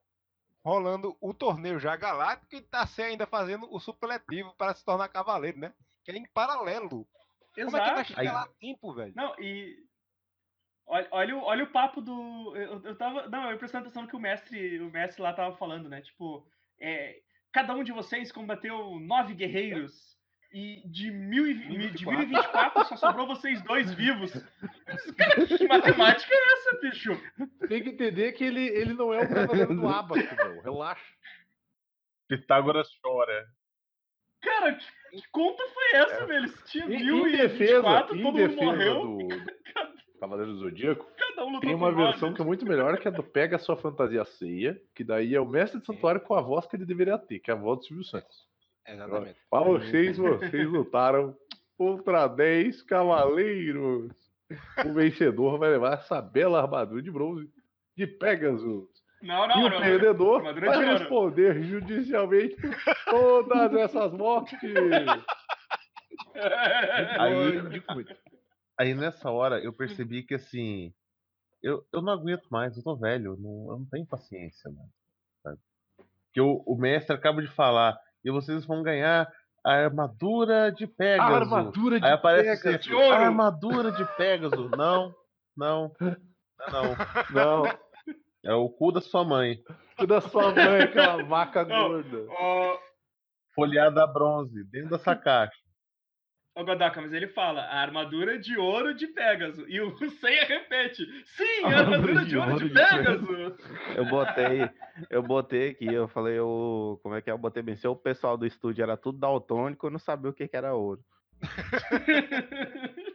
[0.67, 5.09] rolando o torneio já galáctico e tá se ainda fazendo o supletivo para se tornar
[5.09, 5.73] cavaleiro, né?
[6.05, 7.07] Que é em paralelo.
[7.55, 8.13] Como é que vai Exato.
[8.15, 9.13] chegar lá a tempo, velho?
[9.15, 9.87] Não, e.
[10.85, 12.57] Olha, olha, o, olha o papo do.
[12.57, 13.29] Eu, eu tava.
[13.29, 16.01] Não, eu prestando atenção no que o mestre, o mestre lá tava falando, né?
[16.01, 16.45] Tipo,
[16.81, 20.16] é, cada um de vocês combateu nove guerreiros.
[20.59, 24.33] E de, mil e, vi- de 1024 só sobrou vocês dois vivos.
[25.19, 27.21] Cara, que matemática é essa, bicho?
[27.69, 30.63] Tem que entender que ele, ele não é o cavaleiro do abaco, meu.
[30.63, 31.05] Relaxa.
[32.27, 33.47] Pitágoras chora.
[34.43, 34.87] Cara, que,
[35.21, 36.49] que conta foi essa, velho?
[36.49, 39.29] Se tinha Em, em 1024, defesa, todo mundo morreu, do
[40.21, 43.23] Cavaleiro do Zodíaco, cada um tem uma versão que é muito melhor, que é do
[43.23, 46.77] Pega Sua Fantasia Ceia, que daí é o mestre de santuário com a voz que
[46.77, 48.49] ele deveria ter, que é a voz do Silvio Santos.
[48.87, 49.41] Exatamente.
[49.51, 51.37] Pra vocês, vocês lutaram
[51.77, 54.13] contra 10 cavaleiros.
[54.85, 57.51] O vencedor vai levar essa bela armadura de bronze
[57.97, 58.89] de Pegasus.
[59.23, 59.81] Não, e não, o não.
[59.81, 62.75] perdedor Armadura vai responder judicialmente por
[63.07, 64.59] todas essas mortes.
[67.19, 67.83] Aí,
[68.79, 70.93] aí nessa hora eu percebi que assim.
[71.63, 74.91] Eu, eu não aguento mais, eu tô velho, eu não, eu não tenho paciência, mano.
[75.43, 75.59] sabe?
[76.33, 79.27] Que o, o mestre acaba de falar, e vocês vão ganhar
[79.65, 81.35] a armadura de A Pegasus.
[81.53, 82.87] armadura de Aí aparece Pegasus.
[82.93, 84.71] assim, a armadura de Pegasus.
[84.73, 85.15] Não,
[85.57, 85.93] não,
[86.71, 86.97] não.
[87.33, 87.65] Não,
[88.45, 89.59] É o cu da sua mãe.
[89.99, 91.89] o da sua mãe, aquela vaca Não.
[91.89, 92.27] gorda.
[92.31, 92.79] Ó,
[93.55, 95.57] Folheada a bronze, dentro dessa caixa.
[96.57, 99.69] Ô, Godaka, mas ele fala a armadura de ouro de Pégaso.
[99.69, 103.27] E o Seiya repete: Sim, a armadura de ouro de Pégaso.
[103.95, 104.71] Eu botei,
[105.11, 107.35] eu botei aqui, eu falei, o, como é que é?
[107.35, 110.33] Eu botei bem, se o pessoal do estúdio era tudo daltônico, eu não sabia o
[110.33, 111.05] que, que era ouro.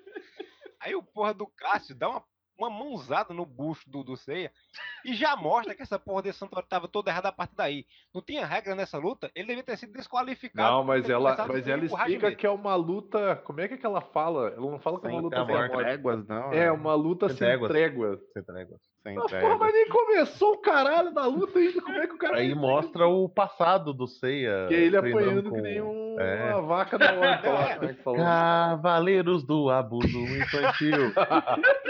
[0.80, 2.24] Aí o porra do Cássio dá uma,
[2.56, 4.52] uma mãozada no bucho do, do Ceia
[5.06, 7.86] e já mostra que essa porra desse santuário tava toda errada a partir daí.
[8.14, 10.70] Não tinha regra nessa luta, ele devia ter sido desqualificado.
[10.72, 13.36] Não, mas ela, mas ela explica que é uma luta.
[13.44, 14.50] Como é que, é que ela fala?
[14.50, 15.78] Ela não fala que é uma Sem luta sem.
[15.78, 16.52] Tréguas, não.
[16.54, 16.72] É, né?
[16.72, 17.72] uma luta Sem sem tréguas.
[17.72, 18.20] trégua.
[18.34, 18.82] Você tá negócio.
[19.04, 19.60] Sem Mas, porra, tréguas.
[19.60, 21.82] mas nem começou o caralho da luta ainda.
[21.82, 22.38] Como é que o cara.
[22.38, 24.66] Aí mostra o passado do Seiya.
[24.68, 26.54] Que ele apanhando com- que nem um, É.
[26.56, 27.76] uma vaca da horta lá.
[27.76, 28.20] Como é que falou?
[28.20, 31.12] Cavaleiros do abuso infantil.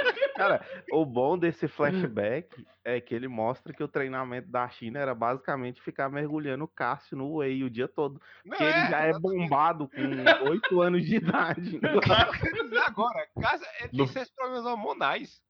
[0.41, 5.13] Cara, o bom desse flashback é que ele mostra que o treinamento da China era
[5.13, 8.19] basicamente ficar mergulhando o Cássio no Whey o dia todo.
[8.43, 10.01] Não, Porque ele já é bombado com
[10.49, 11.79] 8 anos de idade.
[11.79, 15.41] Quero dizer agora, casa, ele tem esses problemas hormonais.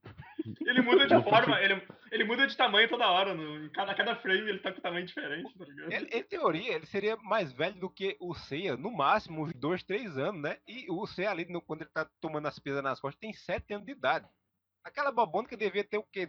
[0.65, 3.33] Ele muda de forma, ele, ele muda de tamanho toda hora.
[3.33, 5.91] No, em cada, cada frame ele tá com tamanho diferente, tá ligado?
[5.93, 9.83] Ele, em teoria, ele seria mais velho do que o Seiya, no máximo uns 2,
[9.83, 10.57] 3 anos, né?
[10.67, 13.73] E o Seiya ali, no- quando ele tá tomando as pisas nas costas, tem 7
[13.75, 14.25] anos de idade.
[14.83, 16.27] Aquela bobona que devia ter o quê?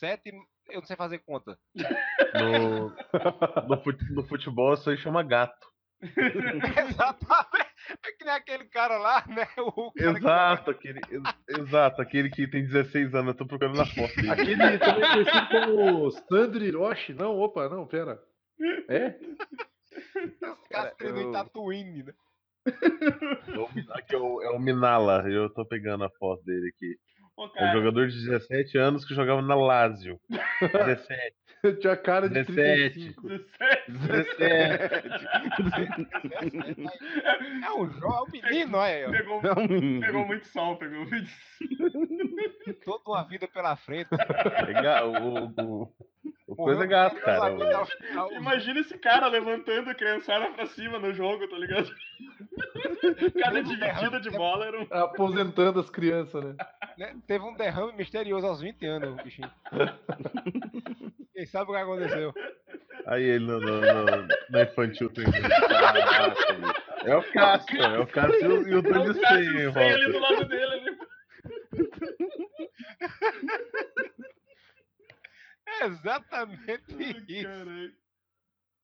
[0.00, 0.32] 7,
[0.70, 1.58] eu não sei fazer conta.
[1.74, 2.88] No,
[3.68, 5.66] no, fute- no futebol isso aí chama gato.
[6.02, 7.72] Exatamente.
[8.06, 9.46] É que nem aquele cara lá, né?
[9.58, 13.76] O cara que- Exato, aquele, ex- exato, aquele que tem 16 anos, eu tô procurando
[13.76, 14.30] na foto dele.
[14.30, 17.14] Aquele também conhecido como Sandro Hiroshi.
[17.14, 18.22] Não, opa, não, pera.
[18.88, 19.18] É?
[20.52, 22.14] Os caras treinam em eu- Tatooine, né?
[23.48, 23.68] É o
[24.08, 26.96] é o, é o Minala, eu tô pegando a foto dele aqui.
[27.36, 30.20] Ô, É um jogador de 17 anos que jogava na Lazio.
[30.28, 31.36] 17,
[31.80, 33.14] Tinha cara de 17.
[33.14, 33.28] 35.
[33.88, 35.08] 17,
[35.62, 36.06] 17.
[37.64, 39.10] É um jovem, é um menino, olha aí, ó.
[39.12, 41.30] pegou, Não, pegou muito sol, pegou muito
[42.84, 44.08] Toda uma vida pela frente.
[44.66, 45.88] Legal, o, o,
[46.48, 47.86] o coisa é gato, pela cara.
[48.32, 51.88] Imagina esse cara levantando a criançada pra cima no jogo, tá ligado?
[53.40, 54.86] Cada dividida de bola era um.
[54.90, 56.56] Aposentando as crianças, né?
[56.98, 57.16] né?
[57.26, 59.50] Teve um derrame misterioso aos 20 anos, o bichinho.
[61.42, 62.32] Quem sabe o que aconteceu?
[63.04, 65.10] Aí ele no, no, no, no infantil.
[65.12, 66.82] Caraca, bicho.
[67.04, 70.18] É o Cássio, é o Cássio e o É Tony em Cássio Sei ali do
[70.20, 70.72] lado dele.
[70.72, 70.98] Ali.
[75.66, 77.96] É exatamente Ai, isso.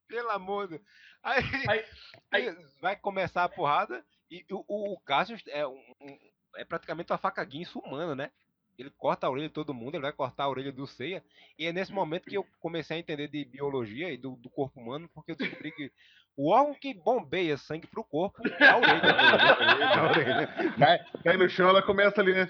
[0.09, 0.89] Pelo amor de Deus.
[1.23, 1.85] Aí, Aí-
[2.33, 6.19] aí- vai começar a porrada e o, o, o Cassius é, um, um-
[6.57, 8.33] é praticamente uma faca guinso humana, né?
[8.79, 11.23] Ele corta a orelha de todo mundo, ele vai cortar a orelha do Seiya.
[11.59, 14.81] E é nesse momento que eu comecei a entender de biologia e do, do corpo
[14.81, 15.91] humano, porque eu descobri que
[16.37, 19.03] o órgão que bombeia sangue pro corpo é a orelha.
[19.99, 20.47] a orelha.
[20.79, 22.49] Cai, cai no chão, ela começa ali, né?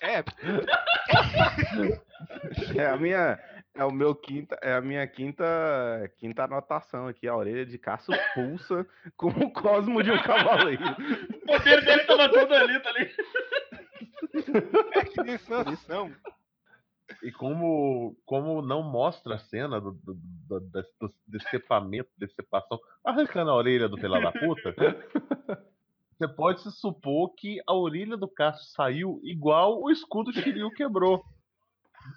[0.00, 0.24] É,
[2.76, 3.38] É a minha.
[3.74, 5.44] É o meu quinta, é a minha quinta,
[6.18, 8.84] quinta anotação aqui, a orelha de Cássio pulsa
[9.16, 10.82] como o cosmo de um cavaleiro.
[10.84, 13.14] O poder dele tava todo ali, tá ligado?
[14.94, 16.12] É que nem sanção.
[17.22, 23.50] E como, como não mostra a cena do, do, do, do, do decepamento, decepação, arrancando
[23.50, 24.74] a orelha do pela da puta,
[26.12, 31.24] você pode se supor que a orelha do Cássio saiu igual o escudo Shiryu quebrou.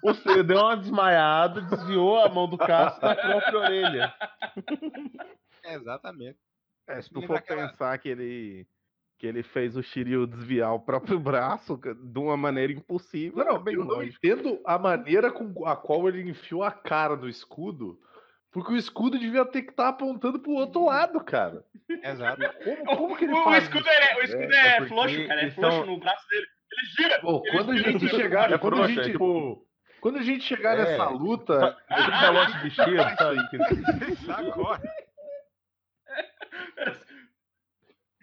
[0.02, 4.14] Ou seja, deu uma desmaiada, desviou a mão do Cássio da própria orelha.
[5.64, 6.38] Exatamente.
[6.86, 8.66] É, se tu for aquela- pensar que ele
[9.22, 13.58] que ele fez o Shiryu desviar o próprio braço de uma maneira impossível, Não, é
[13.60, 14.16] bem eu não lógico.
[14.16, 18.00] entendo a maneira com a qual ele enfiou a cara no escudo.
[18.50, 21.62] Porque o escudo devia ter que estar apontando pro outro lado, cara.
[21.88, 22.42] Exato.
[22.64, 23.90] Como, como que ele o, o faz escudo isso?
[23.90, 25.42] é, o escudo É, é, é cara.
[25.42, 26.46] É são- no braço dele.
[26.72, 27.20] Ele gira.
[27.20, 29.66] Pô, Ele quando a gente chegar, É quando a frouxo, é gente, tipo.
[30.00, 30.82] quando a gente chegar É.
[30.84, 33.36] nessa luta, relógio de cheiro, sabe?
[34.12, 34.32] Isso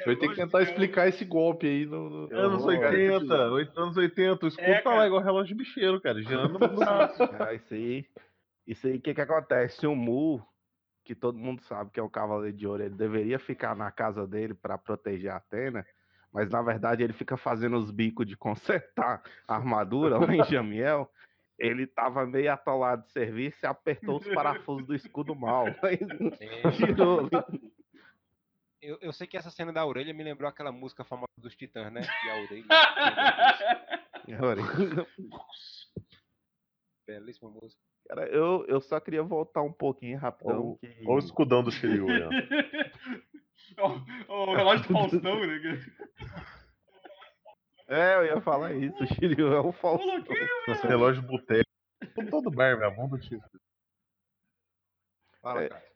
[0.06, 3.98] vai ter que tentar explicar esse golpe aí no, no- Anos vou- 80, oito- anos
[3.98, 7.22] 80, o escudo É, tá lá igual relógio de bicheiro, cara, girando no braço.
[7.24, 8.06] É, isso aí.
[8.68, 9.86] Isso aí, o que que acontece?
[9.88, 10.42] O Mu,
[11.04, 14.28] que todo mundo sabe que é o Cavaleiro de Ouro, ele deveria ficar na casa
[14.28, 15.86] dele pra proteger a Atena,
[16.32, 21.10] mas na verdade ele fica fazendo os bicos de consertar a armadura lá em Jamiel.
[21.58, 25.66] Ele tava meio atolado de serviço e apertou os parafusos do escudo mal.
[26.78, 27.28] Tirou.
[28.82, 31.92] Eu, eu sei que essa cena da orelha me lembrou aquela música famosa dos Titãs,
[31.92, 32.02] né?
[34.28, 35.08] E a orelha.
[37.08, 37.82] Belíssima música.
[38.08, 40.52] Cara, eu, eu só queria voltar um pouquinho rapidão.
[40.56, 42.08] Olha o- que- o escudão do Shiryu o,
[44.52, 45.60] o relógio do Faustão, né?
[47.88, 49.02] É, eu ia falar isso.
[49.04, 50.06] O Shiryu é o falso.
[50.68, 51.68] Esse relógio boteco.
[52.30, 53.39] Todo bar, minha mão do X.
[55.42, 55.70] Fala, É.
[55.70, 55.88] cara.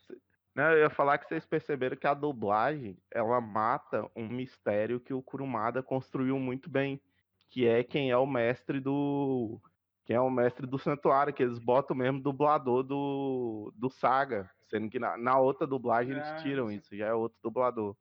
[0.56, 5.14] Não, eu ia falar que vocês perceberam que a dublagem ela mata um mistério que
[5.14, 7.02] o Kurumada construiu muito bem,
[7.50, 9.60] que é quem é o mestre do
[10.06, 14.90] quem é o mestre do santuário, que eles botam mesmo dublador do, do Saga, sendo
[14.90, 16.78] que na, na outra dublagem Ah, eles tiram sim.
[16.78, 17.96] isso, já é outro dublador.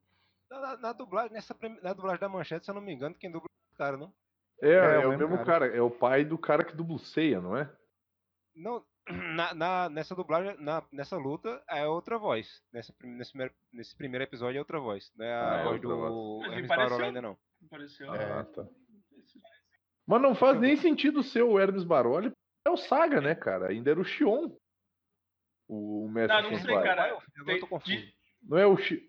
[0.51, 3.31] Na, na- na dublagem, nessa, na dublagem da manchete, se eu não me engano, quem
[3.31, 4.13] dubla é o cara, não?
[4.61, 5.67] É, É, é, o o mesmo mesmo cara.
[5.67, 7.71] É o pai do cara que dubla o Seiya, não é?
[8.55, 8.85] Não,
[9.37, 12.63] na, na- nessa dublagem, na- nessa luta, é outra voz.
[12.73, 15.13] Nessa, nesse, primeiro, nesse primeiro episódio é outra voz.
[15.17, 17.39] Não é a Ah, é voz outra do Hermes Barolo ainda não.
[17.67, 18.13] Apareceu.
[18.13, 18.67] Ah, tá.
[20.07, 22.33] Mas não faz nem sentido ser o Hermes Baroli.
[22.67, 23.69] É o Saga, né, cara?
[23.71, 24.57] Ainda era o Xion.
[25.69, 27.09] O mestre Ah, não sei, cara.
[27.09, 27.97] Eu Tem- tô confuso.
[28.43, 29.09] Não é o Xi...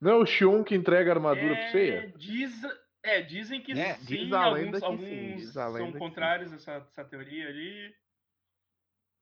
[0.00, 2.12] Não é o Xion que entrega a armadura pro É, Seiya?
[2.16, 2.52] diz,
[3.04, 6.52] é, dizem que É, sim, diz a lenda alguns, que sim, alguns lenda são contrários
[6.52, 7.94] a essa, essa teoria ali.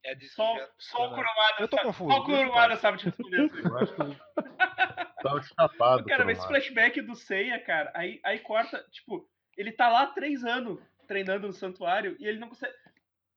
[0.04, 2.76] É disso Só, que já- só o Kurumada Eu tô sabe, confuso, Só o Kurumada
[2.76, 3.58] sabe te responder isso.
[3.58, 6.04] Eu acho que tava chapado.
[6.06, 10.02] Cara, por esse um flashback do Seiya, cara, aí, aí corta, tipo, ele tá lá
[10.02, 12.72] há três anos treinando no santuário e ele não consegue.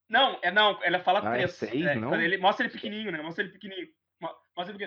[0.08, 1.52] Não, é não, ela fala Ah, é três.
[1.54, 2.08] seis, é, não?
[2.10, 3.20] quando ele, mostra ele pequenininho, né?
[3.20, 3.88] Mostra ele pequenininho.
[4.20, 4.78] Mo- Mostra ele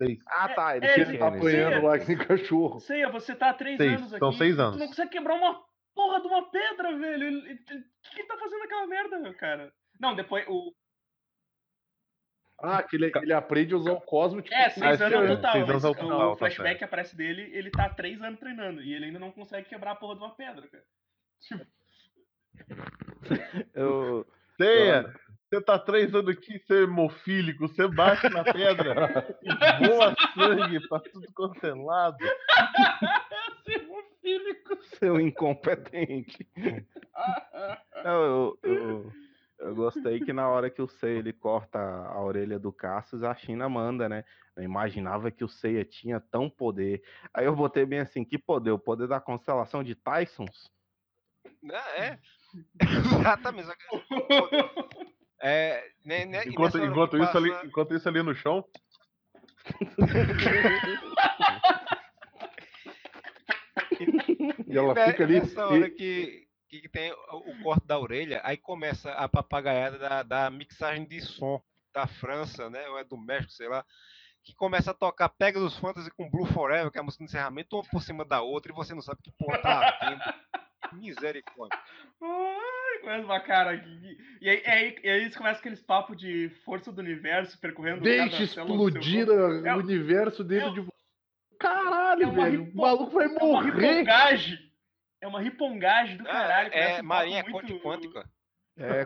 [0.00, 0.22] pequenininho.
[0.28, 1.84] Ah, tá, ele é, é, ele tá apanhando.
[1.84, 2.78] Lá que nem cachorro.
[2.80, 4.18] Seiya, você tá há três Seis, anos aqui.
[4.20, 4.78] são seis Tu anos.
[4.78, 5.60] não consegue quebrar uma
[5.94, 7.38] porra de uma pedra, velho.
[7.38, 7.56] O que,
[8.14, 9.72] que ele tá fazendo aquela merda, meu cara?
[10.00, 10.72] Não, depois o.
[12.60, 14.42] Ah, que ele, ele aprende a usar o Cosmo.
[14.42, 15.52] Tipo, É, seis anos total.
[15.52, 18.40] Seis mas anos ao o total, tá flashback que aparece dele, ele tá três anos
[18.40, 18.82] treinando.
[18.82, 20.84] E ele ainda não consegue quebrar a porra de uma pedra, cara.
[21.40, 21.66] Tipo,
[23.74, 25.14] eu, Ceia,
[25.48, 29.38] você tá três anos aqui, você é hemofílico, você bate na pedra,
[29.86, 32.18] voa sangue pra tudo quanto é lado.
[34.98, 36.46] seu incompetente.
[38.04, 39.12] Não, eu, eu,
[39.60, 43.34] eu gostei que na hora que o Seiya ele corta a orelha do Cassius, a
[43.34, 44.24] China manda, né?
[44.56, 47.02] Eu imaginava que o Seiya tinha tão poder.
[47.32, 48.70] Aí eu botei bem assim, que poder?
[48.70, 50.70] O poder da constelação de Tysons?
[51.70, 52.18] É, é.
[52.80, 53.66] Exatamente.
[53.66, 53.84] só que-
[55.40, 58.64] É, né, né, e Enquanto, enquanto, isso ali, enquanto isso ali no chão,
[64.66, 65.40] e ela né, fica ali.
[65.40, 69.98] Nessa hora e- que, que tem o, o corte da orelha, aí começa a papagaiada
[69.98, 71.60] da, da mixagem de som
[71.94, 72.86] da França, né?
[72.88, 73.84] Ou é do México, sei lá.
[74.44, 77.30] Que começa a tocar Pega dos Fantasy com Blue Forever, que é a música de
[77.30, 80.22] encerramento, uma por cima da outra, e você não sabe que porra tá havendo.
[80.92, 81.78] Misericórdia.
[82.22, 84.16] Ai, começa uma cara aqui.
[84.40, 88.00] E aí, e aí, e aí eles começam aqueles papos de força do universo percorrendo
[88.00, 90.92] Deixa do explodir a- É- o universo dentro é- de você.
[91.60, 92.64] Caralho, é uma velho.
[92.64, 93.70] ripo- O maluco vai É uma morrer.
[93.70, 94.67] ripongagem.
[95.20, 96.68] É uma ripongagem do caralho.
[96.68, 98.30] É, parece é um Marinha Conte muito- Quântica.
[98.80, 99.04] É, É,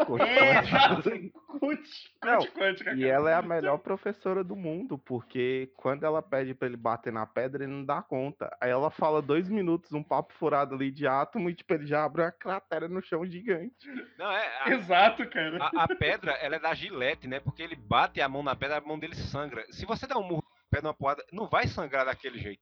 [2.36, 6.68] conte quântica, E ela é a melhor professora do mundo, porque quando ela pede pra
[6.68, 8.54] ele bater na pedra, ele não dá conta.
[8.60, 12.04] Aí ela fala dois minutos, um papo furado ali de átomo, e tipo, ele já
[12.04, 13.74] abre uma cratera no chão gigante.
[14.18, 14.62] Não, é.
[14.62, 15.56] A, Exato, cara.
[15.64, 17.40] a- a pedra, ela é da gilete, né?
[17.40, 19.64] Porque ele bate a mão na pedra, a mão dele sangra.
[19.70, 22.60] Se você der um murro na pedra, uma porrada, não vai sangrar daquele jeito.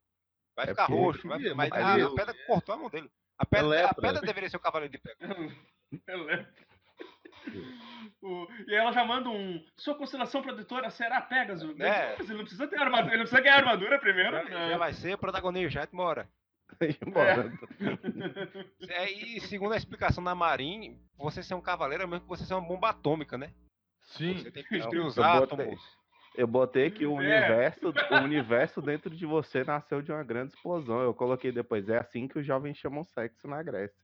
[0.55, 3.11] Vai É ficar roxo, vai, É, mas mas a, a pedra cortou a mão dele.
[3.41, 4.03] A pedra, a lepra.
[4.03, 5.37] pedra deveria ser o cavaleiro de pedra.
[8.23, 9.65] O- e aí ela já manda um.
[9.79, 11.79] Sua constelação produtora será Pegasus.
[11.81, 12.17] É.
[12.19, 13.15] Mas ele não precisa ter armadura.
[13.15, 14.31] Ele não precisa ganhar armadura primeiro.
[14.31, 14.69] Já, né?
[14.71, 16.29] já vai ser protagonista, já mora.
[16.81, 17.51] Aí, bora.
[18.91, 22.45] É, e segundo a explicação da Marine, você ser um cavaleiro é mesmo que você
[22.45, 23.53] ser uma bomba atômica, né?
[24.03, 24.35] Sim.
[24.37, 26.00] Você tem que destruir os botei- átomos.
[26.37, 27.25] Eu botei que o É.
[27.25, 27.93] universo, o
[28.25, 31.01] universo dentro de você nasceu de uma grande explosão.
[31.03, 33.97] Eu coloquei depois, é assim que os jovens chamam sexo na Grécia.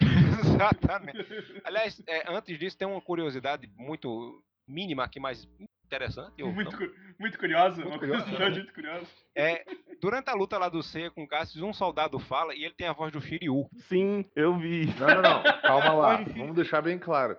[0.40, 1.60] Exatamente.
[1.64, 5.48] Aliás, é, antes disso, tem uma curiosidade muito mínima aqui, mas
[5.84, 6.42] interessante.
[6.42, 6.78] ou muito, não.
[6.78, 7.76] cu- muito curiosa.
[7.76, 8.62] Muito uma curiosa, curiosidade né?
[8.62, 9.06] muito curiosa.
[9.36, 9.64] É,
[10.00, 12.88] durante a luta lá do Seiya com o Cassius, um soldado fala e ele tem
[12.88, 13.68] a voz do Shiryu.
[13.88, 14.86] Sim, eu vi.
[14.98, 15.42] Não, não, não.
[15.62, 16.16] Calma lá.
[16.36, 17.36] Vamos deixar bem claro.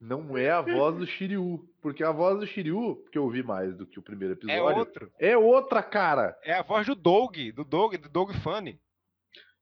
[0.00, 1.66] Não é a voz do Shiryu.
[1.80, 4.78] Porque a voz do Shiryu, que eu ouvi mais do que o primeiro É episódio,
[4.78, 5.12] outro.
[5.18, 6.36] é outra cara.
[6.42, 8.78] É a voz do Doug, do Doug, do Doug Funny.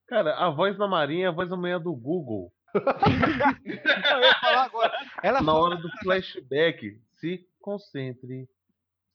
[0.08, 2.52] Cara, a voz da Marinha é a voz da manhã do Google.
[2.74, 4.92] Eu ia falar agora.
[5.22, 8.48] Ela Na fala- hora do flashback, se concentre.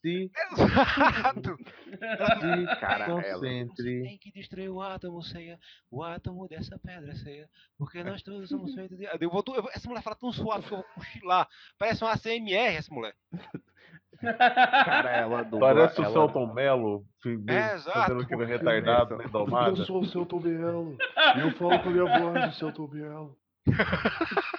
[0.02, 1.58] Se, Exato.
[1.58, 4.04] se Cara, ela- concentre.
[4.04, 5.60] Tem que destruir o átomo, ceia.
[5.92, 7.50] O átomo dessa pedra, ceia.
[7.78, 9.06] Porque nós todos somos feitos de.
[9.20, 11.48] Eu vou, eu essa mulher fala tão suave que eu vou cochilar.
[11.78, 13.14] Parece uma ACMR essa mulher.
[14.22, 15.60] Cara, ela dubla.
[15.74, 16.14] Parece o ela...
[16.14, 17.06] Celton Mello
[17.48, 18.00] É, exato.
[18.00, 19.76] fazendo aquele retardado na Eu domada.
[19.86, 20.98] sou o seu Tobielo.
[21.36, 23.38] E eu falo com a minha voz do seu Tobielo.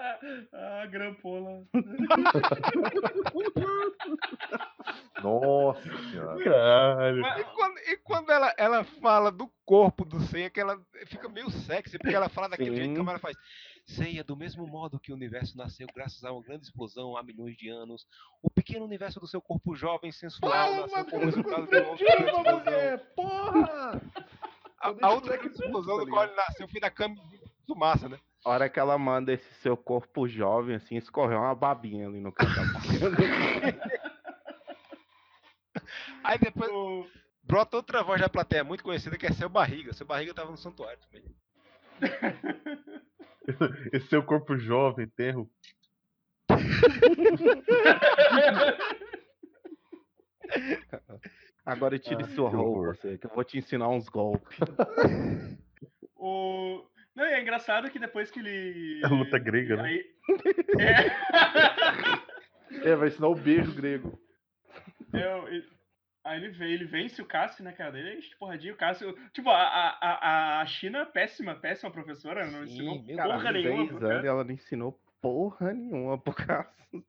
[0.52, 1.64] ah, grampola.
[5.22, 6.42] Nossa senhora.
[6.42, 7.24] Caralho.
[7.24, 11.50] E quando, e quando ela, ela fala do corpo do Seiya, que ela fica meio
[11.50, 12.76] sexy, porque ela fala daquele Sim.
[12.76, 13.36] jeito que a Mara faz.
[13.84, 17.56] Seiya, do mesmo modo que o universo nasceu graças a uma grande explosão há milhões
[17.56, 18.06] de anos,
[18.42, 22.30] o pequeno universo do seu corpo jovem, sensual, nasceu como resultado de uma outra grande
[22.30, 23.00] explosão.
[23.16, 24.00] Porra!
[24.80, 27.16] A, a outra grande explosão do qual ele nasceu foi da cama
[27.66, 28.18] do massa, né?
[28.44, 32.32] A hora que ela manda esse seu corpo jovem, assim, escorreu uma babinha ali no
[32.32, 32.80] canto da boca.
[36.24, 37.06] Aí depois O-
[37.42, 39.92] brota outra voz da plateia muito conhecida que é Seu Barriga.
[39.92, 41.24] Seu Barriga tava no santuário também.
[43.92, 45.50] Esse seu corpo jovem, terro.
[51.64, 54.58] Agora tire sua que roupa, que eu vou te ensinar uns golpes.
[56.16, 56.84] O...
[57.14, 59.00] Não, e é engraçado que depois que ele.
[59.04, 59.84] É luta grega, né?
[59.84, 60.04] Aí...
[62.82, 62.90] É.
[62.90, 64.16] É, vai ensinar o beijo grego.
[65.12, 65.60] É,
[66.22, 67.98] Aí ele, vê, ele vence o Cássio, né, cara?
[67.98, 69.16] Ele é porradinho, o Cássio.
[69.32, 73.82] Tipo, a, a, a, China, péssima, péssima professora, não Sim, ensinou porra Cara, nenhuma.
[73.82, 74.26] anos cara.
[74.26, 77.04] ela não ensinou porra nenhuma pro Cássio.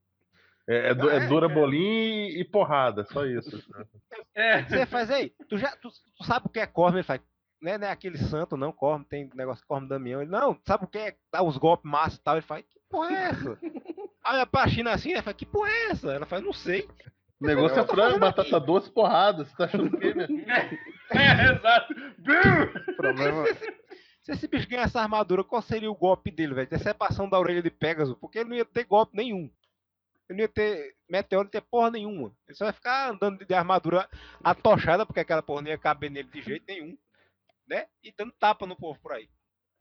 [0.68, 1.54] É, é, é É, dura é.
[1.54, 3.62] bolinha e porrada, só isso.
[4.34, 4.64] É.
[4.64, 7.00] Você faz aí, tu já tu, tu sabe o que é Corme?
[7.00, 7.20] Ele faz,
[7.62, 10.22] né, né, aquele santo, não, Corme, tem negócio Corme Damião.
[10.22, 12.36] Ele, não, sabe o que é dar uns golpes massa e tal?
[12.36, 13.60] Ele faz, que porra é essa?
[14.26, 16.12] Olha pra China assim, ele faz, que porra é essa?
[16.14, 16.88] Ela faz, não sei.
[17.40, 19.44] O negócio é frango, batata doce, porrada.
[19.46, 20.80] Você tá achando o quê, minha filha?
[21.12, 21.94] É, exato.
[22.20, 22.92] Bum!
[22.92, 23.44] O problema,
[24.24, 26.70] Se esse bicho ganhar essa armadura, qual seria o golpe dele, velho?
[26.70, 29.50] Decepção da orelha de Pegasus, porque ele não ia ter golpe nenhum.
[30.30, 32.32] Ele não ia ter meteoro, não ia ter porra nenhuma.
[32.48, 34.08] Ele só ia ficar andando de- de armadura
[34.42, 36.98] atochada, porque aquela porra não ia caber nele de jeito nenhum.
[37.68, 37.88] Né?
[38.04, 39.30] E dando tapa no povo por aí.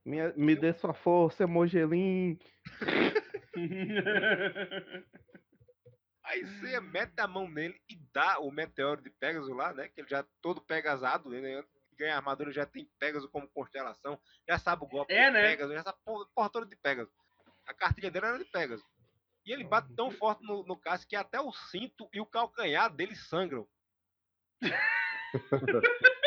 [0.05, 2.39] minha- me dê sua força, Mogelin.
[6.25, 9.89] Aí você mete a mão nele e dá o meteoro de Pegasus lá, né?
[9.89, 11.65] Que ele já todo pegasado, né?
[11.99, 15.43] Ganha a armadura, já tem Pegasus como constelação, já sabe o golpe É, de né?
[15.43, 17.13] Pegasus, já sabe porra, porra toda de Pegasus.
[17.67, 18.87] A cartilha dele era de Pegasus.
[19.45, 22.95] E ele bate tão forte no, no Cássio que até o cinto e o calcanhar
[22.95, 23.67] dele sangram.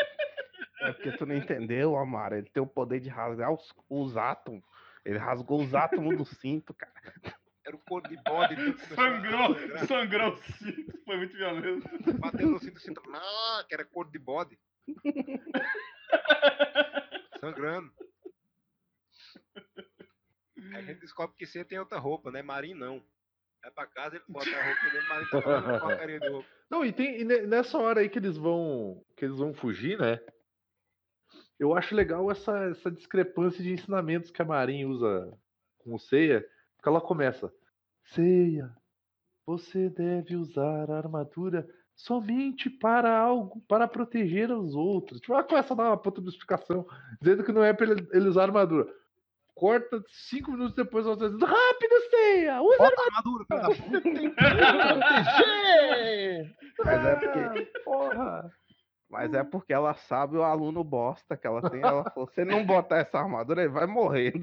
[0.84, 2.38] É porque tu não entendeu, Amara.
[2.38, 4.62] Ele tem o poder de rasgar os, os átomos.
[5.04, 6.92] Ele rasgou os átomos do cinto, cara.
[7.66, 8.54] Era o couro de bode.
[8.54, 9.56] a sangrou,
[9.86, 11.02] sangrou o cinto.
[11.04, 11.88] Foi muito violento.
[12.18, 14.58] Bateu no cinto, cinto, ah, que era couro de bode.
[17.40, 17.90] Sangrando.
[20.56, 22.42] Aí a gente descobre que você tem outra roupa, né?
[22.42, 23.02] Marinho não.
[23.62, 26.48] Vai pra casa, ele bota a roupa dele, Marinho tá fazendo uma porcaria de roupa.
[26.70, 29.98] Não, e tem e ne- nessa hora aí que eles vão que eles vão fugir,
[29.98, 30.20] né?
[31.58, 35.32] Eu acho legal essa, essa discrepância de ensinamentos que a Marin usa
[35.78, 36.44] com o Seiya,
[36.76, 37.52] porque ela começa:
[38.06, 38.74] Seiya,
[39.46, 45.20] você deve usar a armadura somente para algo, para proteger os outros.
[45.20, 46.86] Tipo, ela começa a dar uma puta de explicação,
[47.20, 48.86] dizendo que não é para ele, ele usar a armadura.
[49.54, 52.60] Corta cinco minutos depois, ela tá dizendo: Rápido, Seiya!
[52.60, 54.02] Usa a Bota a armadura, filho da puta.
[56.84, 57.70] Mas é porque, armadura!
[57.84, 58.52] Porra!
[59.14, 61.80] Mas é porque ela sabe o aluno bosta que ela tem.
[61.80, 64.34] Ela falou: se não botar essa armadura, ele vai morrer.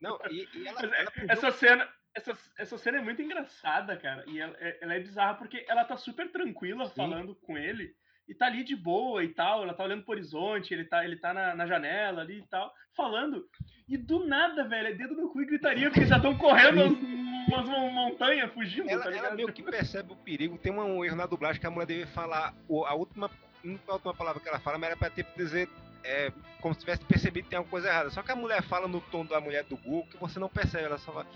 [0.00, 1.88] Não, e, e ela, é- ela podia- essa cena.
[2.14, 4.24] Essa, essa cena é muito engraçada, cara.
[4.26, 6.94] E ela, é- ela é bizarra porque ela tá super tranquila Sim.
[6.96, 7.92] falando com ele.
[8.26, 9.62] E tá ali de boa e tal.
[9.62, 12.72] Ela tá olhando pro horizonte, ele tá, ele tá na, na janela ali e tal,
[12.96, 13.44] falando.
[13.88, 17.48] E do nada, velho, é dedo no cu e gritaria, porque já estão correndo umas,
[17.48, 20.58] umas mon- montanhas, fugindo, ela, tá ela meio que percebe o perigo.
[20.58, 22.52] Tem um erro na dublagem que a mulher deve falar
[22.86, 23.30] a última,
[23.64, 25.68] não a última palavra que ela fala, mas era pra tipo dizer
[26.04, 28.10] é, como se tivesse percebido que tem alguma coisa errada.
[28.10, 30.84] Só que a mulher fala no tom da mulher do Google que você não percebe.
[30.84, 31.26] Ela só vai,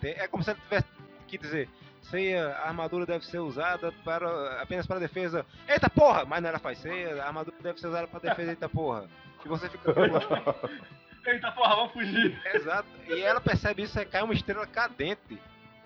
[0.00, 0.86] tem- é como se ela tivesse
[1.26, 1.68] que dizer.
[2.02, 5.44] Ceia, a armadura deve ser usada para apenas para defesa.
[5.68, 6.24] Eita porra!
[6.24, 9.08] Mas não ela faz ceia, a armadura deve ser usada para defesa, eita porra.
[9.44, 9.92] E você fica.
[11.26, 12.40] Eita porra, vamos fugir.
[12.54, 12.88] Exato.
[13.06, 15.38] E ela percebe isso, aí cai uma estrela cadente.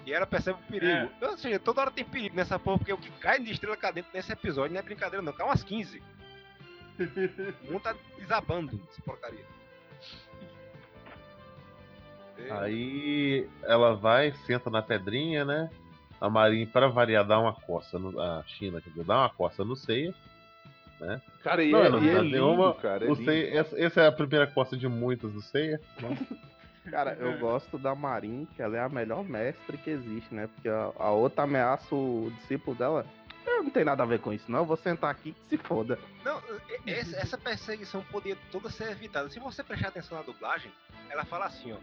[0.04, 1.10] E ela percebe o perigo.
[1.20, 4.08] Ou seja, toda hora tem perigo nessa porra, porque o que cai de estrela cadente
[4.12, 6.02] nesse episódio não é brincadeira não, cai umas 15.
[7.68, 9.44] O mundo tá desabando essa porcaria.
[12.38, 15.70] É, Aí ela vai, senta na pedrinha, né?
[16.20, 19.64] A Marin, para variar, dá uma coça no, a China, quer dizer, dá uma coça
[19.64, 20.14] no Seiya.
[21.42, 23.04] Cara, e Não, é, não e é lindo, nenhuma- cara.
[23.04, 23.24] é O lindo.
[23.24, 25.80] Seiya essa, essa é a primeira coça de muitas do Seiya.
[26.90, 30.48] Cara, eu gosto da Marin, que ela é a melhor mestre que existe, né?
[30.48, 33.06] Porque a, a outra ameaça o discípulo dela.
[33.46, 34.60] Eu não tem nada a ver com isso, não.
[34.60, 35.98] Eu vou sentar aqui que se foda.
[36.24, 36.40] Não,
[36.86, 39.28] essa, perseguição poderia toda ser evitada.
[39.30, 40.70] Se você prestar atenção na dublagem,
[41.10, 41.76] ela fala assim, ó.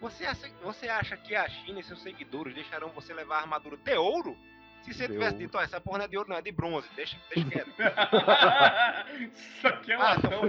[0.00, 3.76] Você acha, você acha que a China e seus seguidores deixarão você levar a armadura
[3.76, 4.36] de ouro?
[4.82, 5.38] Se você De tivesse ouro.
[5.38, 7.70] dito, ó, essa porra não é de ouro, não, é de bronze, deixa, deixa quieto.
[9.20, 10.40] Isso aqui é Ah, então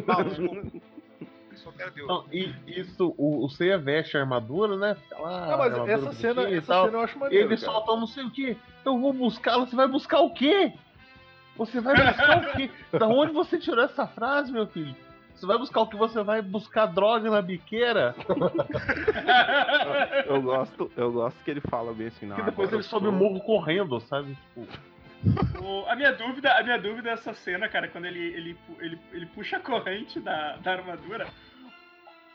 [1.64, 2.04] só quero ouro.
[2.04, 4.98] Então, e isso, o, o Seiya veste a armadura, né?
[5.12, 7.46] Lá, Não, mas armadura essa cena, essa cena eu acho maneiro.
[7.48, 7.72] Ele cara.
[7.72, 8.58] solta não sei o que.
[8.86, 9.66] Eu vou buscá-la.
[9.66, 10.74] Você vai buscar o quê?
[11.58, 12.70] Você vai buscar o quê?
[12.98, 14.96] Da onde você tirou essa frase, meu filho?
[15.36, 18.14] Você vai buscar o que você vai buscar droga na biqueira?
[20.28, 22.36] Eu gosto, eu gosto que ele fala bem assim, não.
[22.36, 24.36] Que depois ele sobe o sou- morro correndo, sabe?
[24.56, 24.68] Tipo,
[25.64, 29.00] O- a minha dúvida, a minha dúvida é essa cena, cara, quando ele, ele, ele,
[29.12, 31.28] ele puxa a corrente da, da armadura.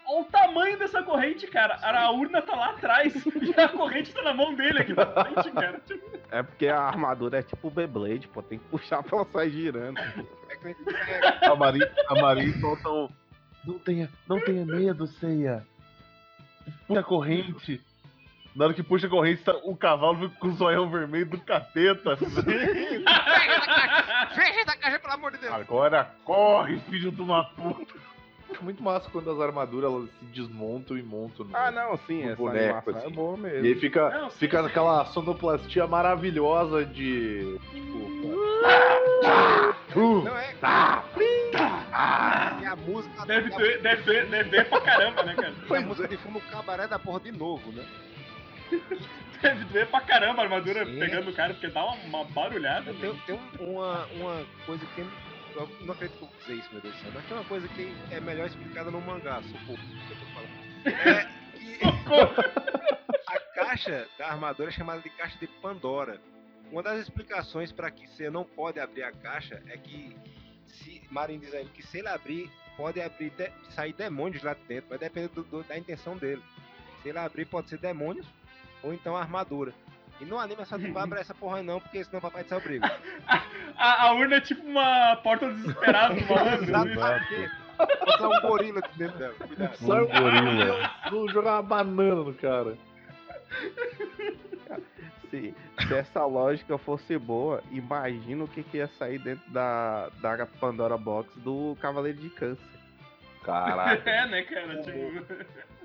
[0.08, 1.78] Olha o tamanho dessa corrente, cara.
[1.82, 5.50] A urna tá lá atrás e a corrente tá na mão dele aqui na frente,
[5.50, 5.80] cara.
[6.30, 8.42] É porque a armadura é tipo o Beyblade, pô.
[8.42, 9.98] Tem que puxar pra ela sair girando.
[11.42, 11.80] A Marin,
[12.50, 13.08] a solta um.
[13.64, 15.66] Não tenha, não tenha medo, Ceia.
[16.86, 17.80] Puxa a corrente.
[18.54, 21.40] Na hora que puxa a corrente, tá- o cavalo fica com o zoião vermelho do
[21.40, 22.16] capeta.
[22.16, 22.40] Fecha
[24.60, 25.52] essa caixa, pelo amor de Deus.
[25.52, 27.94] Agora corre, filho de uma puta.
[28.56, 31.44] Acho muito massa quando as armaduras elas se desmontam e montam.
[31.44, 31.54] No...
[31.54, 33.06] Ah, não, sim, No essa boneco, animação assim.
[33.06, 33.64] é boa E mesmo.
[33.66, 34.62] aí fica, Não, sim, fica sim.
[34.64, 37.58] naquela sonoplastia maravilhosa de.
[37.70, 38.36] Tipo.
[40.24, 40.54] Não é.
[42.62, 43.26] E a música.
[43.26, 45.52] deve, doer, deve, doer, deve doer pra caramba, né, cara?
[45.68, 47.84] e a música de fundo o cabaré da porra de novo, né?
[49.42, 50.98] Deve doer pra caramba a armadura Sim.
[50.98, 52.92] pegando o cara, porque dá uma, uma barulhada.
[52.94, 55.04] Tem, tem um- uma, uma coisa que.
[55.56, 57.10] Eu não acredito que eu dizer isso, meu Deus do céu.
[57.14, 59.78] Mas tem uma coisa que é melhor explicada no mangá, socorro.
[59.78, 60.56] que eu tô falando.
[60.86, 61.28] É
[61.58, 61.80] que
[63.26, 66.20] a caixa da armadura é chamada de caixa de Pandora.
[66.70, 70.16] Uma das explicações para que você não pode abrir a caixa é que
[70.66, 74.62] se Marin diz aí que se ele abrir, pode abrir de- sair demônios lá de
[74.64, 76.42] dentro, vai depender do- do- da intenção dele.
[77.02, 78.26] Se ele abrir, pode ser demônios
[78.82, 79.72] ou então armadura.
[80.20, 82.48] E no anime essa não vai abrir essa porra não, porque senão o papai do
[82.48, 82.90] céu briga.
[83.78, 86.64] A, a urna é tipo uma porta desesperada do malandro.
[86.64, 87.50] Exatamente.
[87.76, 89.76] Botar um gorila dentro dela, cuidado.
[89.76, 90.90] Sai um gorila.
[91.10, 92.78] Vou jogar uma banana no cara.
[95.30, 95.54] Se,
[95.86, 100.96] se essa lógica fosse boa, imagina o que, que ia sair dentro da, da Pandora
[100.96, 102.64] Box do Cavaleiro de Câncer.
[103.42, 104.00] Caralho.
[104.06, 104.82] É, né, cara?
[104.82, 105.22] Tipo...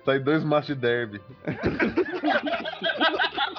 [0.05, 1.21] Sai dois machos de derby.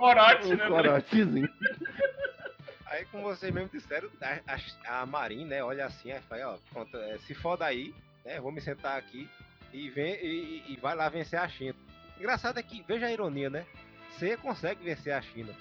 [0.00, 0.66] Corote, Um né?
[0.68, 1.48] corotezinho.
[2.86, 4.40] Aí, como vocês mesmo disseram, a,
[4.88, 7.94] a, a Marin, né, olha assim, aí fala, ó, pronto, é, se foda aí,
[8.24, 9.28] né, vou me sentar aqui
[9.72, 11.76] e, vem, e, e vai lá vencer a China.
[12.18, 13.64] Engraçado é que, veja a ironia, né,
[14.10, 15.54] você consegue vencer a China,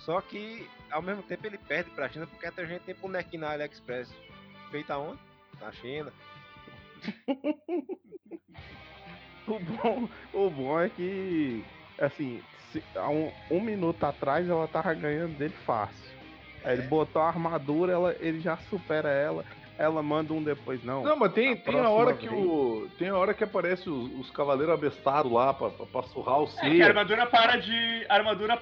[0.00, 3.40] só que, ao mesmo tempo, ele perde pra China porque até a gente tem bonequinho
[3.40, 4.12] na AliExpress
[4.70, 5.20] feito aonde?
[5.60, 6.12] Na China.
[9.46, 11.62] O bom, o bom é que,
[11.98, 12.42] assim,
[12.74, 16.04] se- há um, um minuto atrás ela tava ganhando dele fácil.
[16.64, 16.86] Aí ele É.
[16.86, 19.44] botou a armadura, ela, ele já supera ela.
[19.76, 21.02] Ela manda um depois, não.
[21.02, 22.40] Não, mas tem, A tem a hora que vez.
[22.44, 22.88] o.
[22.96, 26.44] Tem a hora que aparece os, os cavaleiros abestados lá pra, pra, pra surrar o
[26.44, 28.06] É, que a armadura para de.
[28.08, 28.58] A armadura.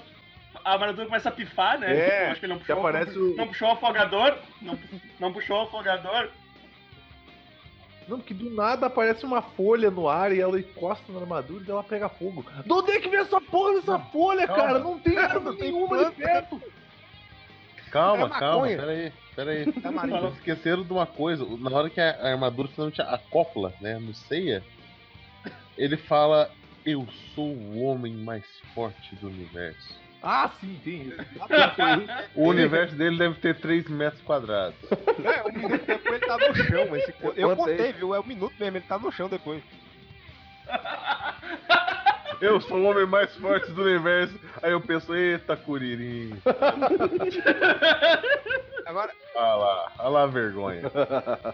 [0.65, 1.95] A armadura começa a pifar, né?
[1.95, 4.39] É, acho que ele não puxou, aparece não, o- não puxou o afogador.
[4.63, 4.79] Não,
[5.21, 6.29] não puxou o afogador.
[8.13, 11.71] Não, que do nada aparece uma folha no ar e ela encosta na armadura e
[11.71, 12.45] ela pega fogo.
[12.65, 14.63] De onde é que vem essa porra dessa folha, calma.
[14.65, 14.79] cara?
[14.81, 16.61] Não tem árvore nenhuma de perto.
[17.91, 18.77] Calma, É calma, maconha.
[18.79, 19.73] pera aí, pera aí.
[19.73, 20.11] Da Marin.
[20.13, 21.47] Vocês esqueceram de uma coisa.
[21.59, 24.63] Na hora que a a armadura finalmente acopla, né, no Seiya,
[25.77, 26.51] ele fala:
[26.85, 28.45] Eu sou o homem mais
[28.75, 30.02] forte do universo.
[30.23, 31.17] Ah, sim, tem isso.
[32.37, 34.77] O universo dele deve ter 3 metros quadrados.
[35.25, 36.97] É, um minuto depois ele tá no chão.
[36.97, 37.77] Esse, co- eu Botei.
[37.77, 38.15] contei, viu?
[38.15, 39.63] É um minuto mesmo, ele tá no chão depois.
[42.41, 44.39] Eu sou o homem mais forte do universo.
[44.63, 46.35] Aí eu penso, eita, Curirim.
[48.87, 50.83] Agora, Olha lá, olha lá a vergonha.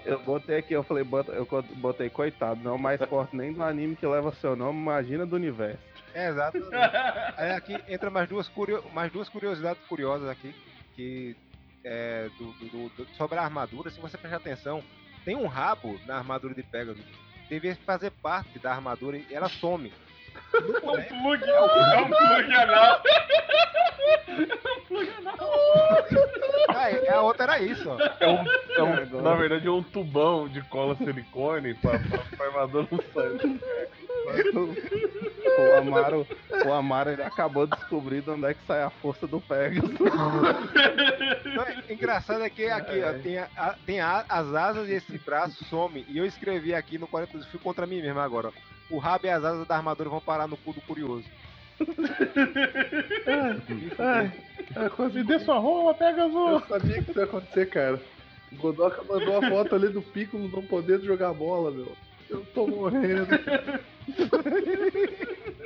[0.04, 1.46] Eu botei aqui, eu falei, bota- eu
[1.76, 5.24] botei, coitado, não é o mais forte nem do anime que leva seu nome, imagina
[5.26, 5.78] do universo.
[6.18, 6.58] É exato.
[7.36, 8.84] Aí aqui entra mais duas, curio...
[8.92, 10.54] mais duas curiosidades curiosas aqui.
[10.94, 11.36] Que
[11.84, 14.82] é, do, do- do- sobre a armadura, se você prestar atenção,
[15.24, 17.04] tem um rabo na armadura de Pegasus.
[17.48, 19.92] Devia fazer parte da armadura e ela some.
[20.52, 21.60] No É um boneco, plug, é
[22.00, 23.02] um plug anal.
[24.26, 24.32] É
[24.76, 25.36] um plug anal.
[26.68, 27.98] ah, a outra era isso, ó.
[28.20, 28.44] É um,
[28.76, 32.98] é um- na verdade, é um tubão de cola silicone pra, pra, pra armadura não
[33.12, 33.60] sair.
[35.58, 36.26] O Amaro,
[36.66, 39.90] o Amaro ele acabou descobrindo onde é que sai a força do Pegasus.
[39.98, 45.18] Não, é- engraçado é que aqui, ó, tem, a- tem a- as asas e esse
[45.18, 46.04] braço some.
[46.08, 48.48] E eu escrevi aqui no 40 fui contra mim mesmo agora.
[48.48, 48.94] ó.
[48.94, 51.24] O rabo e as asas da armadura vão parar no cu do curioso.
[53.98, 54.32] Ai,
[55.12, 56.50] Me dê sua rola, pega azul.
[56.50, 58.00] Eu sabia que isso ia acontecer, cara.
[58.52, 61.92] O Godoka mandou a foto ali do Piccolo não podendo jogar bola, meu.
[62.30, 63.26] Eu tô morrendo.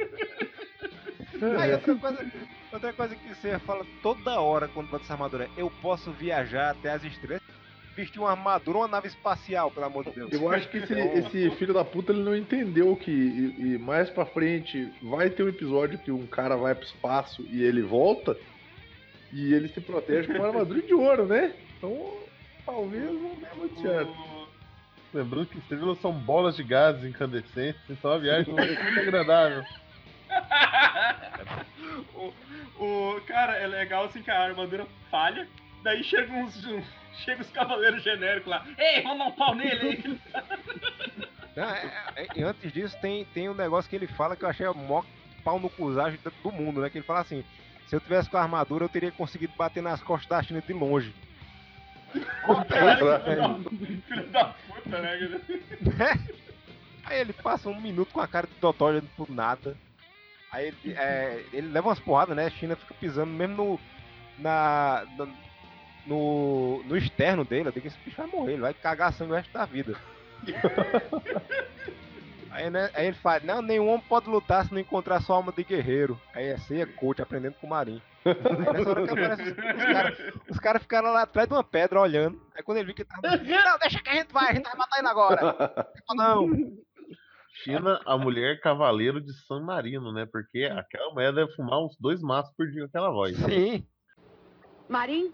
[1.43, 2.33] Outra coisa,
[2.73, 6.91] outra coisa que você fala toda hora quando bota essa armadura, eu posso viajar até
[6.91, 7.43] as estrelas,
[7.97, 10.33] vestir uma armadura ou uma nave espacial, pelo amor de Deus.
[10.33, 14.09] Eu acho que esse, esse filho da puta ele não entendeu que e, e mais
[14.09, 18.37] pra frente vai ter um episódio que um cara vai pro espaço e ele volta
[19.33, 21.53] e ele se protege com uma armadura de ouro, né?
[21.77, 22.19] Então
[22.65, 24.32] talvez não dê muito certo.
[25.13, 29.65] Lembrando que estrelas são bolas de gases incandescentes, então a viagem vai ser muito agradável.
[32.15, 32.33] o,
[32.83, 35.47] o- cara, é legal assim que a armadura falha,
[35.83, 36.65] daí chega uns.
[36.67, 36.83] um-
[37.25, 38.65] Chega os cavaleiros genéricos lá.
[38.79, 40.21] Ei, vamos dar um pau nele aí.
[41.55, 44.49] Não, é- é- e antes disso, tem, tem um negócio que ele fala que eu
[44.49, 45.05] achei o maior
[45.45, 46.89] pau no cusagem do- do mundo, né?
[46.89, 47.45] Que ele fala assim:
[47.87, 50.73] se eu tivesse com a armadura, eu teria conseguido bater nas costas da China de
[50.73, 51.15] longe.
[54.07, 55.41] Filho da puta, né?
[55.97, 56.19] cara?
[57.05, 59.77] Aí ele passa um minuto com a cara de Totó olhando por nada.
[60.51, 62.47] Aí ele, é, ele leva umas porradas, né?
[62.47, 63.81] A China fica pisando mesmo no.
[64.39, 65.05] Na,
[66.07, 67.69] no, no externo dele.
[67.69, 69.97] Eu digo que esse bicho vai morrer, ele vai cagar sangue o resto da vida.
[72.53, 75.51] Aí, né, aí ele fala, não, nenhum homem pode lutar se não encontrar sua alma
[75.51, 76.21] de guerreiro.
[76.35, 78.03] Aí é ceia coach, aprendendo com o Marinho.
[78.25, 82.41] Aí nessa hora que aparece os, caras cara ficaram lá atrás de uma pedra olhando.
[82.55, 83.37] Aí quando ele viu que tava.
[83.37, 85.87] Não, deixa que a gente vai, a gente vai matar ele agora.
[86.15, 86.49] Não.
[87.65, 90.27] China, a mulher cavaleiro de San Marino, né?
[90.31, 93.37] Porque aquela mulher deve fumar uns dois maços por dia com aquela voz.
[93.37, 93.87] Sim.
[94.89, 95.33] Marim,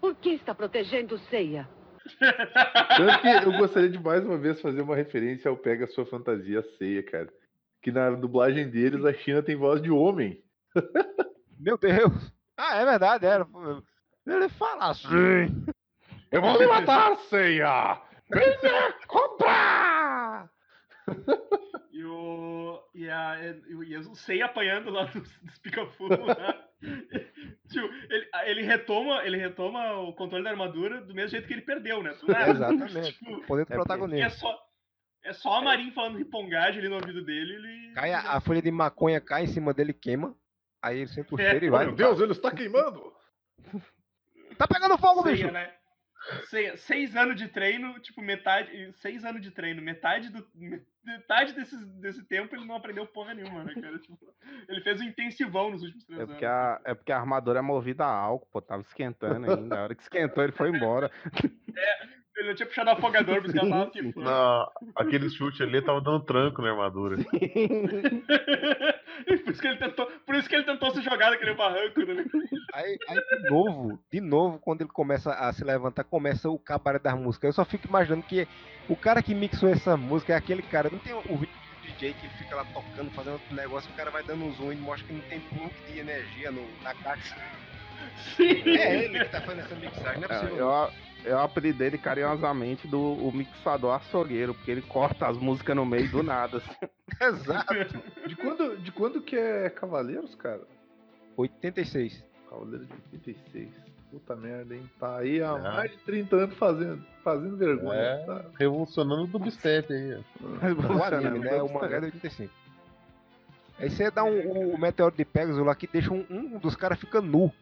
[0.00, 1.68] por que está protegendo Ceia?
[2.18, 6.62] Tanto que eu gostaria de mais uma vez fazer uma referência ao Pega Sua Fantasia
[6.76, 7.28] Ceia, cara.
[7.82, 10.42] Que na dublagem deles a China tem voz de homem.
[11.64, 12.32] Meu Deus.
[12.56, 13.46] Ah, é verdade, era.
[14.26, 15.64] Ele fala assim.
[16.30, 18.00] Eu vou lhe matar, Ceia!
[18.30, 20.50] Venha comprar!
[21.92, 22.80] E o.
[22.94, 23.36] E, a,
[23.68, 26.14] e, o- Sei apanhando lá dos, dos pica-fogo.
[27.70, 31.62] Tio, ele, ele, retoma, ele retoma o controle da armadura do mesmo jeito que ele
[31.62, 32.14] perdeu, né?
[32.48, 33.12] Exatamente.
[33.14, 34.30] Tipo, Poder do É porque- e é protagonista.
[34.38, 34.58] só.
[35.26, 37.92] É só a Marin falando ripongagem ali no ouvido dele, ele.
[37.94, 40.36] Cai a, a folha de maconha cai em cima dele e queima.
[40.84, 41.86] Aí ele sente o É, cheiro e vai.
[41.86, 43.12] Meu Deus, ele está queimando!
[44.56, 45.50] Tá pegando fogo, Ceia, bicho!
[45.50, 45.72] né?
[46.44, 48.92] Ceia, seis anos de treino, tipo, metade.
[48.98, 50.46] Seis anos de treino, metade do.
[51.04, 53.98] Metade desse, desse tempo ele não aprendeu porra nenhuma, né, cara?
[53.98, 54.16] Tipo,
[54.68, 56.34] ele fez um intensivão nos últimos três É anos.
[56.34, 58.62] porque, a, é porque a armadura é movida a álcool, pô.
[58.62, 59.76] Tava esquentando ainda.
[59.78, 61.10] A hora que esquentou, ele foi embora.
[62.36, 64.20] Ele não tinha puxado o afogador pra escapar, tipo.
[64.20, 67.16] Na, aquele chute ali tava dando tranco na armadura.
[69.44, 72.24] por, isso que ele tentou, por isso que ele tentou se jogar naquele barranco, né?
[72.72, 76.98] Aí, aí de novo, de novo, quando ele começa a se levantar, começa o cabaré
[76.98, 77.48] das músicas.
[77.48, 78.48] Eu só fico imaginando que
[78.88, 80.90] o cara que mixou essa música é aquele cara.
[80.90, 84.10] Não tem o vídeo do DJ que fica lá tocando, fazendo outro negócio, o cara
[84.10, 87.36] vai dando um zoom e mostra que não tem plug de energia no, na caixa.
[88.36, 88.62] Sim.
[88.76, 90.58] É ele que tá fazendo essa mixagem, não é É, possível.
[90.58, 90.90] Eu, eu
[91.32, 96.22] apelidei ele carinhosamente do o mixador açougueiro, porque ele corta as músicas no meio do
[96.22, 96.58] nada.
[96.58, 96.70] assim.
[97.20, 97.74] Exato.
[98.26, 100.60] De quando, de quando que é Cavaleiros, cara?
[101.36, 102.22] 86.
[102.50, 103.68] Cavaleiros de 86.
[104.10, 104.88] Puta merda, hein?
[105.00, 105.60] Tá aí há É.
[105.60, 107.98] mais de 30 anos fazendo, fazendo vergonha.
[107.98, 108.24] É.
[108.24, 108.44] Tá?
[108.58, 110.14] Revolucionando o dubstep aí.
[110.14, 110.94] ó.
[110.96, 111.60] O anime, né?
[111.62, 112.52] O mangá é de 85.
[113.78, 116.98] Aí você dá um, o meteoro de Pegasus lá que deixa um, um dos caras
[117.00, 117.52] fica nu.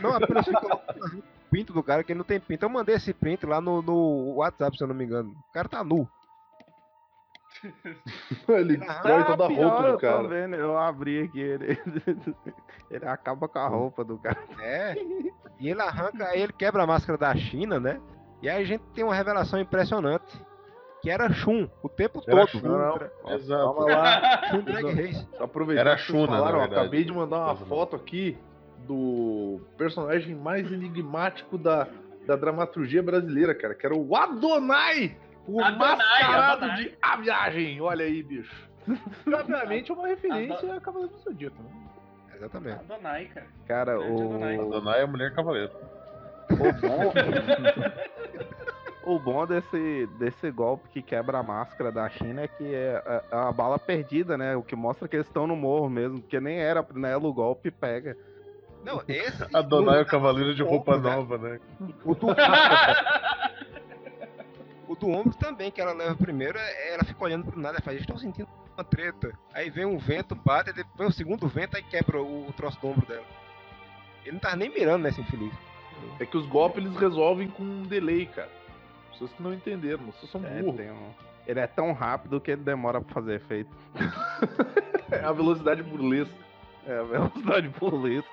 [0.00, 2.64] Não apenas fica o pinto do cara, que ele não tem pinto.
[2.64, 5.30] Eu mandei esse print lá no, no WhatsApp, se eu não me engano.
[5.30, 6.08] O cara tá nu.
[8.48, 10.28] Ele destrói toda a Ah, roupa eu do tô cara.
[10.28, 11.78] vendo, eu abri aqui ele.
[12.90, 14.38] Ele acaba com a roupa do cara.
[14.60, 14.94] É.
[15.58, 18.00] E ele arranca, ele quebra a máscara da China, né?
[18.40, 20.40] E aí a gente tem uma revelação impressionante.
[21.02, 22.48] Que era Shun, o tempo Era todo.
[22.50, 23.74] Shun, Shun, Exato.
[23.74, 24.42] Calma lá.
[24.48, 25.28] Shun Drag Race.
[25.38, 25.96] Aproveitando Era
[26.26, 26.74] na ó, verdade.
[26.74, 28.38] acabei de mandar uma foto aqui
[28.88, 31.86] do personagem mais enigmático da,
[32.26, 35.14] da dramaturgia brasileira, cara, que era o Adonai!
[35.46, 36.84] O Adonai, mascarado Adonai.
[36.84, 37.80] de A Viagem!
[37.80, 38.68] Olha aí, bicho.
[39.26, 41.70] Obviamente é uma referência a Cavaleiro do Zodíaco, né?
[42.34, 42.80] Exatamente.
[42.90, 43.46] Adonai, cara.
[43.66, 44.58] Cara, Adonai.
[44.58, 45.72] o, Donai é mulher cavaleiro.
[46.50, 47.12] o bom.
[49.08, 53.48] O bom desse, desse golpe que quebra a máscara da China é que é a,
[53.48, 54.54] a bala perdida, né?
[54.54, 57.70] O que mostra que eles estão no morro mesmo, porque nem era nela o golpe
[57.70, 58.14] pega.
[58.88, 59.44] Não, esse.
[59.54, 61.60] A Donai é o cavaleiro de roupa ombro, nova, né?
[62.04, 62.26] O do,
[64.88, 67.82] o do ombro também, que ela leva primeiro, é- ela fica olhando pro nada e
[67.82, 69.32] faz, estou sentindo uma treta.
[69.52, 72.88] Aí vem um vento, bate, vem o segundo vento, aí quebra o, o troço do
[72.88, 73.24] ombro dela.
[74.24, 75.52] Ele não tava nem mirando nesse infeliz.
[76.20, 78.50] É que os golpes eles resolvem com um delay, cara.
[79.10, 80.80] Pessoas que não entenderam, vocês são É, burros.
[80.80, 81.10] um-
[81.46, 83.70] Ele é tão rápido que ele demora pra fazer efeito.
[85.10, 86.34] É a velocidade burlesca.
[86.86, 88.28] É a velocidade burlesca.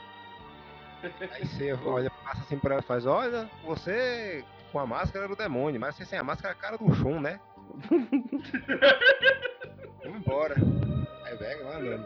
[1.31, 5.33] Aí você olha, passa assim pra ela e faz, olha, você com a máscara era
[5.33, 7.39] o demônio, mas você sem a máscara é a cara do Shun, né?
[10.03, 10.55] Vamos embora.
[11.25, 12.05] Aí pega, vai andando.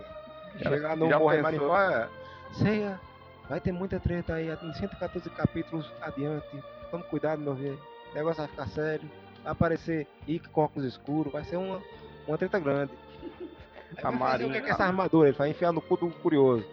[0.58, 1.08] Chega lá no
[1.50, 1.70] pensou?
[1.70, 2.10] Marifá,
[2.54, 3.00] ceia,
[3.47, 6.47] vai ter muita treta aí, em 114 capítulos adiante.
[6.91, 7.80] Tome cuidado, meu velho.
[8.12, 9.10] O negócio vai ficar sério.
[9.43, 11.82] Vai aparecer Ike com óculos escuros, vai ser uma,
[12.28, 12.91] uma treta grande.
[13.97, 15.30] Aí A fazer o Marinha- que é que é essa armadura?
[15.30, 16.64] Ele vai enfiar no cu do curioso.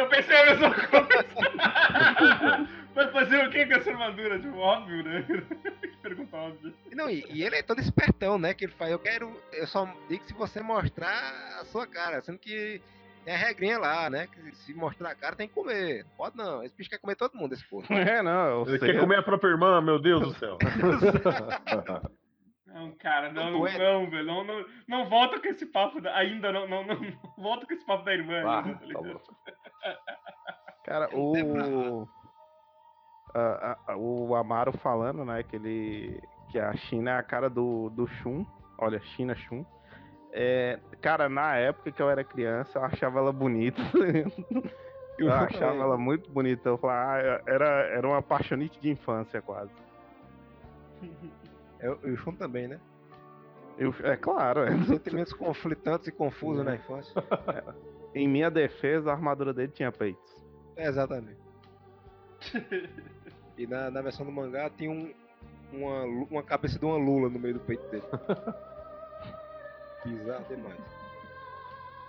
[0.00, 1.26] Eu pensei a mesma coisa.
[2.94, 4.38] Vai fazer o que com essa armadura?
[4.40, 5.24] Tipo, óbvio, né?
[5.80, 6.72] Que pergunta óbvia.
[6.92, 8.52] Não, e, e ele é todo espertão, né?
[8.54, 9.30] Que ele faz, eu quero.
[9.52, 12.80] Eu só digo se você mostrar a sua cara, sendo que
[13.24, 14.26] tem a regrinha lá, né?
[14.26, 16.04] Que se mostrar a cara tem que comer.
[16.16, 16.62] Pode não.
[16.64, 17.86] Esse bicho quer comer todo mundo, esse porra.
[17.94, 18.92] É, não, eu Ele sei.
[18.92, 20.58] quer comer a própria irmã, meu Deus do céu.
[22.66, 24.24] Não, cara, não, Não não, velho.
[24.24, 27.72] Não, não, não volta com esse papo da, ainda, não, não, não, não volta com
[27.74, 29.59] esse papo da irmã Ah, ainda, tá tá.
[30.90, 32.08] Cara, o.
[33.32, 36.20] a- a- o Amaro falando, né, que ele.
[36.50, 38.44] Que a China é a cara do, do Shun.
[38.76, 39.64] Olha, China Shun.
[40.32, 43.80] É, cara, na época que eu era criança, eu achava ela bonita.
[45.18, 46.70] Eu achava ela muito bonita.
[46.70, 49.70] Eu falava, ah, era, era uma apaixonite de infância, quase.
[51.78, 52.80] É, e o Shun também, né?
[53.76, 54.70] Eu, é claro, é.
[54.84, 57.12] Sentimentos conflitantes e confusos na infância.
[58.14, 60.39] em minha defesa, a armadura dele tinha peitos.
[60.80, 61.36] É, exatamente.
[63.58, 65.12] E na, na versão do mangá tinha um,
[65.70, 68.02] uma, uma cabeça de uma lula no meio do peito dele.
[70.02, 70.80] Bizarro demais.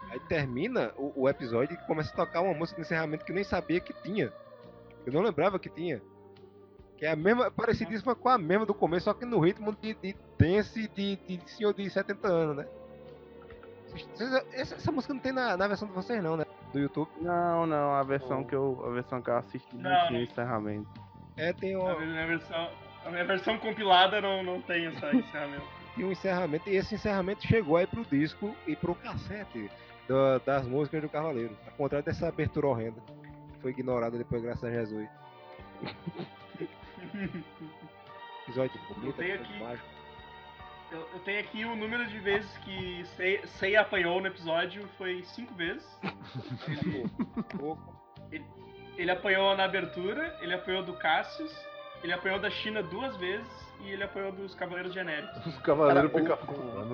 [0.10, 3.36] Aí termina o, o episódio e começa a tocar uma música de encerramento que eu
[3.36, 4.32] nem sabia que tinha.
[5.06, 6.02] Eu não lembrava que tinha.
[6.96, 9.94] Que é a mesma, parecidíssima com a mesma do começo, só que no ritmo de,
[9.96, 12.68] de dance de, de senhor de 70 anos, né?
[14.56, 16.46] Essa, essa música não tem na, na versão de vocês não, né?
[16.74, 17.10] Do YouTube.
[17.20, 18.46] Não, não, a versão Oh.
[18.46, 20.26] que eu, a versão que eu assisti não, Não, tinha não.
[20.26, 20.90] encerramento.
[21.38, 22.70] É, tem A um, minha versão,
[23.06, 25.66] a minha versão compilada não, não tem essa encerramento.
[25.96, 29.70] tinha um encerramento, e esse encerramento chegou aí pro disco e pro cassete
[30.08, 31.58] da- das músicas do Cavaleiro.
[31.66, 33.02] Ao contrário dessa abertura horrenda.
[33.54, 35.10] que Foi ignorada depois, graças a Jesus.
[38.48, 40.01] Episódio bonito, aqui- mágico.
[40.92, 43.06] Eu, eu tenho aqui o número de vezes que
[43.58, 45.86] Sei- apanhou no episódio foi cinco vezes.
[47.58, 48.02] Pouco.
[48.98, 51.52] Ele apanhou na abertura, ele apanhou do Cassius,
[52.04, 53.48] ele apanhou da China duas vezes
[53.80, 55.46] e ele apanhou dos Cavaleiros Genéricos.
[55.46, 56.94] Os cavaleiros pica-fogo.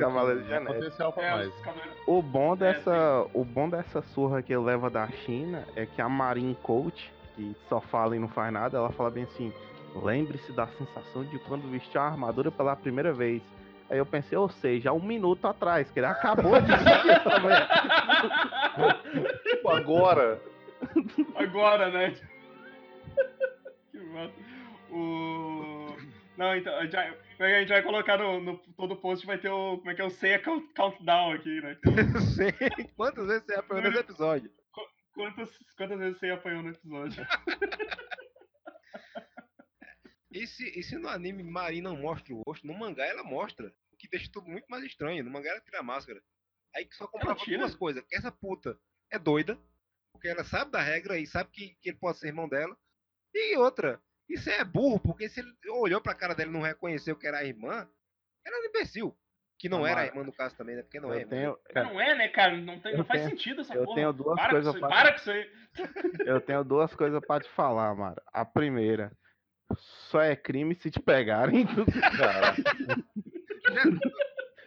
[0.73, 1.47] Potencial pra É, mais.
[1.53, 1.97] os Cavaleiros.
[2.05, 6.01] O bom É, dessa, o bom dessa surra que ele leva da China é que
[6.01, 9.51] a Marine Coach, que só fala e não faz nada, ela fala bem assim:
[9.95, 13.41] lembre-se da sensação de quando vestiu a armadura pela primeira vez.
[13.89, 17.67] Aí eu pensei, ou seja, há um minuto atrás, que ele acabou de essa mulher.
[19.43, 20.41] Tipo, agora.
[21.35, 22.13] Agora, né?
[23.91, 24.33] que massa.
[24.91, 25.95] O...
[26.37, 29.49] Não, então, a gente vai, a gente vai colocar no, no todo post, vai ter
[29.49, 29.77] o.
[29.77, 31.77] Como é que é o Seiya Count- Countdown aqui, né?
[32.35, 32.51] Sei
[32.95, 34.51] quantas vezes você apanhou nesse episódio.
[35.13, 37.25] Quantas, quantas vezes você apanhou no episódio?
[40.37, 43.73] E se, e se no anime Marin não mostra o rosto, no mangá ela mostra.
[43.91, 45.23] O que deixa tudo muito mais estranho.
[45.23, 46.21] No mangá ela tira a máscara.
[46.75, 48.03] Aí que só comprova duas coisas.
[48.07, 48.77] Que essa puta
[49.11, 49.57] é doida.
[50.11, 52.75] Porque ela sabe da regra e sabe que, que ele pode ser irmão dela.
[53.33, 57.15] E outra, isso é burro, porque se ele olhou pra cara dela e não reconheceu
[57.15, 57.87] que era a irmã,
[58.45, 59.15] era um imbecil.
[59.59, 60.83] Que não Não, era a irmã no caso também, né?
[60.83, 61.29] Porque não é Eu irmã.
[61.31, 62.57] tenho, cara, Não é, né, cara?
[62.57, 63.95] Não, tem, não faz tenho- sentido essa eu porra.
[63.95, 65.51] tenho duas para coisas com pra- isso, aí, Para com isso aí.
[66.29, 68.21] eu tenho duas coisas pra te falar, Mara.
[68.27, 69.11] A primeira,
[69.75, 71.65] só é crime se te pegarem.
[72.17, 72.55] Cara.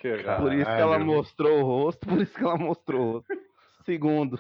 [0.01, 3.29] que Por isso que ela mostrou o rosto, por isso que ela mostrou o rosto.
[3.85, 4.39] Segundo,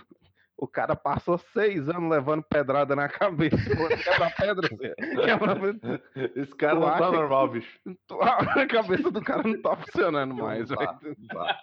[0.56, 3.56] O cara passou seis anos levando pedrada na cabeça.
[3.56, 4.94] Quebra pedra, Zé.
[4.94, 5.90] Quebra
[6.36, 7.80] Esse cara Tu não tá que- normal, bicho.
[8.20, 10.98] A cabeça do cara não tá funcionando mais, Não tá,
[11.32, 11.60] tá.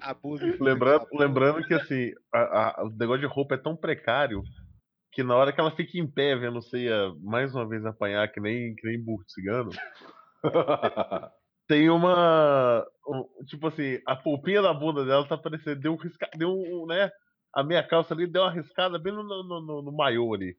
[0.00, 4.42] Abuso Lembrando, lembrando que assim, a- a- o negócio de roupa é tão precário
[5.14, 8.40] que na hora que ela fica em pé vendo Ceia mais uma vez apanhar, que
[8.40, 9.70] nem, que nem burro de cigano,
[11.68, 12.84] tem uma.
[13.06, 15.80] um- tipo assim, a polpinha da bunda dela tá parecendo.
[15.80, 17.10] Deu um risca, deu um, né?
[17.54, 20.56] A minha calça ali deu uma riscada bem no, no, no, no maiô ali.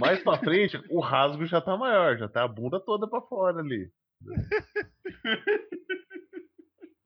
[0.00, 3.60] Mais pra frente, o rasgo já tá maior, já tá a bunda toda pra fora
[3.60, 3.88] ali.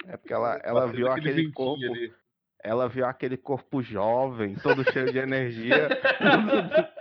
[0.07, 1.85] É porque ela, ela Batendo viu aquele corpo.
[1.85, 2.13] ali.
[2.65, 5.89] Ela viu aquele corpo jovem, todo cheio de energia.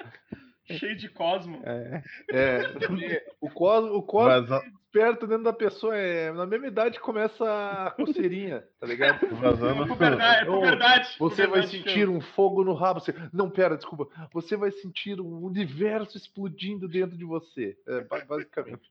[0.66, 1.61] Cheio de cosmo.
[1.66, 2.01] É,
[2.32, 4.61] É, o Cosmo, o Cosmo Vaza-
[4.93, 5.95] desperta dentro da pessoa.
[5.95, 9.28] É, na mesma idade começa a coceirinha, tá ligado?
[9.36, 11.16] Vazando É puberdade, é puberdade.
[11.20, 13.01] Você vai sentir um fogo no rabo.
[13.01, 13.14] Você...
[13.34, 14.07] Não, pera, desculpa.
[14.32, 17.78] Você vai sentir um universo explodindo dentro de você.
[17.86, 18.89] É, ba- basicamente.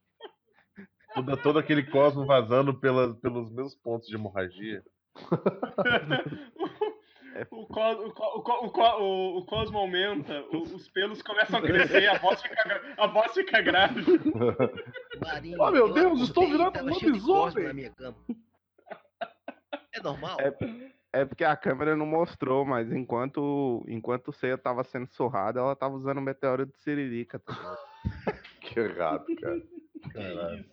[1.14, 4.82] todo, todo aquele cosmo vazando pela, pelos meus pontos de hemorragia.
[7.50, 11.22] o, cos, o, co- o, co- o, co- o, o cosmo aumenta, o- os pelos
[11.22, 14.06] começam a crescer, a voz fica, a voz fica grávida.
[15.24, 17.20] Marinho, Oh, meu eu Deus, estou virando um lobisomem.
[17.20, 18.16] cosmo na minha cama.
[19.94, 20.36] É normal?
[20.40, 25.60] É, é porque a câmera não mostrou, mas enquanto, enquanto o Ceia tava sendo surrada,
[25.60, 27.40] ela tava usando o meteoro de Siririca.
[28.62, 29.62] Que errado, cara.
[30.14, 30.64] Caralho.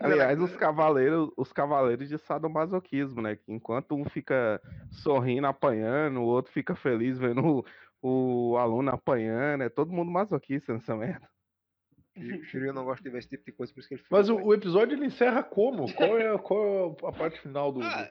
[0.00, 3.36] Aliás, os cavaleiros, os cavaleiros de sadomasoquismo, né?
[3.36, 7.64] Que enquanto um fica sorrindo, apanhando, o outro fica feliz vendo
[8.02, 11.28] o, o aluno apanhando, é todo mundo masoquista nessa merda.
[12.14, 14.28] O Shiryu não gosta de ver esse tipo de coisa, por isso que ele Mas
[14.28, 15.90] o, o episódio ele encerra como?
[15.94, 17.82] Qual é, qual é a parte final do.
[17.82, 18.06] Ah,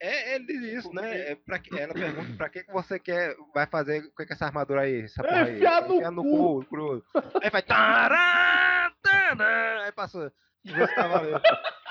[0.00, 1.32] É, ele diz isso, né?
[1.32, 5.02] É pra ela pergunta pra que, que você quer, vai fazer com essa armadura aí,
[5.02, 5.54] essa É, porra aí?
[5.56, 6.64] enfiar no Enfiar no cu.
[6.66, 7.02] cu.
[7.42, 7.62] Aí vai.
[7.62, 10.32] Tará, tará, aí passa.
[10.94, 11.42] Cavaleiros.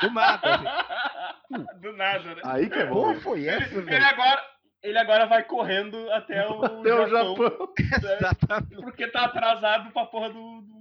[0.02, 0.56] Do nada.
[0.56, 1.66] assim.
[1.82, 2.42] Do nada, né?
[2.44, 2.94] Aí que é bom.
[2.96, 4.06] Porra, foi essa, Ele velho?
[4.06, 4.42] agora,
[4.84, 7.36] ele agora vai correndo até o, Até o Japão.
[7.38, 7.50] né?
[8.20, 8.76] Exatamente.
[8.82, 10.62] Porque tá atrasado pra porra do.
[10.62, 10.76] do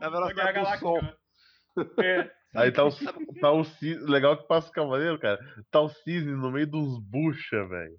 [0.00, 0.82] Na da velocidade Guerra do.
[0.82, 1.16] Galáctica.
[1.98, 2.06] né?
[2.06, 2.30] É.
[2.54, 2.90] Aí tá o,
[3.40, 4.04] tá o cisne.
[4.10, 5.38] Legal que passa o cavaleiro, cara.
[5.70, 7.96] Tá o cisne no meio dos bucha, velho.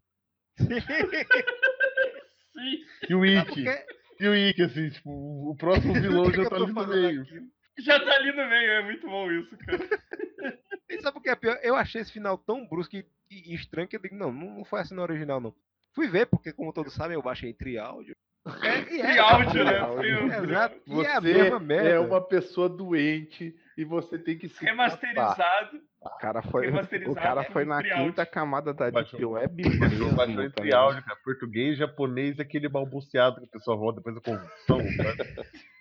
[2.54, 2.78] Sim.
[3.10, 3.64] E o Ikki.
[3.64, 3.86] por quê?
[4.20, 7.22] E o Ikki, assim, tipo, o próximo vilão já tá ali no meio.
[7.24, 7.46] aquilo?
[7.80, 9.80] Já tá ali no meio, é muito bom isso, cara.
[10.90, 11.58] E sabe o que é pior?
[11.64, 14.82] Eu achei esse final tão brusco e, e estranho que eu digo, não, não foi
[14.82, 15.56] assim no original, não.
[15.96, 18.16] Fui ver, porque como todos sabem, eu baixei tri áudio.
[18.62, 19.78] É, e é, áudio, né?
[19.80, 20.02] áudio.
[20.02, 20.76] Tem o- Exato.
[20.86, 21.90] E é a Você mesma merda.
[21.90, 24.64] é uma pessoa doente e você tem que se.
[24.64, 25.82] Remasterizado.
[26.02, 26.70] O cara foi,
[27.08, 31.18] o cara foi na quinta camada da Deep Web Baixou, baixou entre áudio, cara.
[31.24, 34.80] Português, japonês, aquele balbuciado que a pessoa volta depois da convulsão.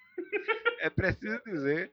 [0.83, 1.93] É preciso dizer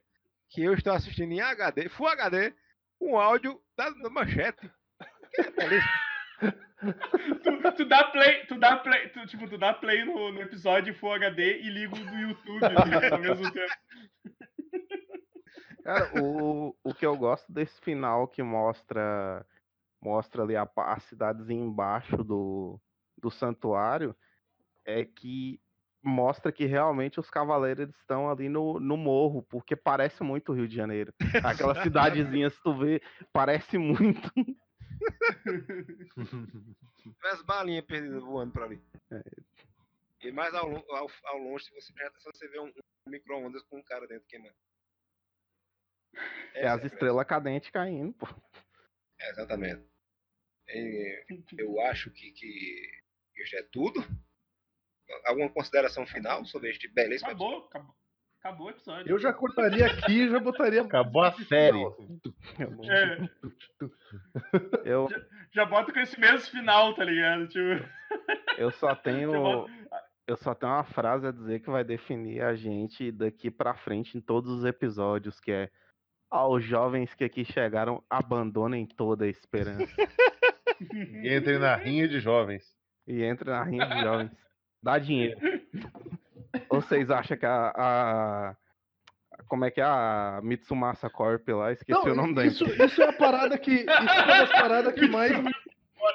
[0.49, 2.55] que eu estou assistindo em HD, Full HD,
[2.97, 4.69] com áudio da, da manchete.
[5.35, 5.81] Que é.
[7.43, 10.95] Tu, tu dá play, tu dá play, tu, tipo, tu dá play no, no episódio
[10.95, 13.73] Full HD e liga o do YouTube assim, ao mesmo tempo.
[15.83, 19.45] Cara, o, o que eu gosto desse final que mostra
[20.01, 22.79] mostra ali a, a cidadezinha embaixo do,
[23.17, 24.15] do santuário
[24.85, 25.59] é que
[26.01, 30.67] mostra que realmente os cavaleiros estão ali no, no morro, porque parece muito o Rio
[30.67, 31.13] de Janeiro.
[31.43, 34.31] Aquela cidadezinha, se tu vê, parece muito.
[37.23, 38.81] As balinhas perdidas voando pra ali.
[40.21, 43.63] E mais ao, ao, ao longe, se você prestar atenção, você vê um, um micro-ondas
[43.63, 44.55] com um cara dentro queimando.
[46.53, 48.27] É Essa as a estrelas cadentes caindo, pô.
[49.19, 49.85] É, exatamente.
[50.67, 51.23] E
[51.57, 53.01] eu acho que, que
[53.37, 54.01] isso é tudo.
[55.25, 57.95] Alguma consideração final sobre este belíssimo Acabou, acabou.
[58.41, 59.11] Acabou o episódio.
[59.11, 60.81] Eu já cortaria aqui e já botaria.
[60.81, 61.77] Acabou a série.
[62.89, 63.29] É,
[64.85, 65.07] Eu,
[65.51, 67.47] já bota com esse mesmo final, tá ligado?
[67.47, 67.85] Tipo,
[68.57, 69.31] eu só tenho.
[69.31, 69.71] já bota-
[70.27, 74.17] Eu só tenho uma frase a dizer que vai definir a gente daqui pra frente
[74.17, 75.69] em todos os episódios, que é
[76.31, 79.91] aos jovens que aqui chegaram, abandonem toda a esperança.
[81.25, 82.63] Entre na rinha de jovens.
[83.05, 84.31] e entre na rinha de jovens.
[84.81, 85.39] Dá dinheiro.
[86.69, 88.55] Ou vocês acham que a, a-
[89.47, 91.71] Como é que é a Mitsumasa Corp lá?
[91.73, 92.85] Esqueci o nome da isso, empresa.
[92.85, 93.71] isso é a parada que.
[93.71, 95.31] Isso é uma das paradas que mais.
[95.43, 95.51] me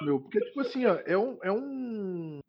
[0.02, 2.40] Meu, porque, tipo assim, ó, é um, é um,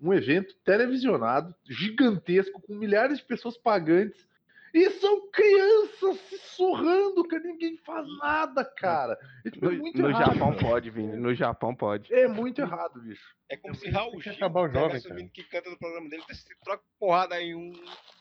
[0.00, 4.27] um evento televisionado, gigantesco, com milhares de pessoas pagantes.
[4.74, 9.18] E são crianças se surrando, que ninguém faz nada, cara.
[9.44, 10.34] É, tipo, é No, muito no errado.
[10.34, 10.68] Japão cara.
[10.68, 11.16] pode, Vini.
[11.16, 12.12] No Japão pode.
[12.14, 13.34] É muito errado, bicho.
[13.48, 15.14] É como se Raul Gil acabar o jovem, cara.
[15.14, 17.72] menino que canta no programa dele, se troca porrada aí, um.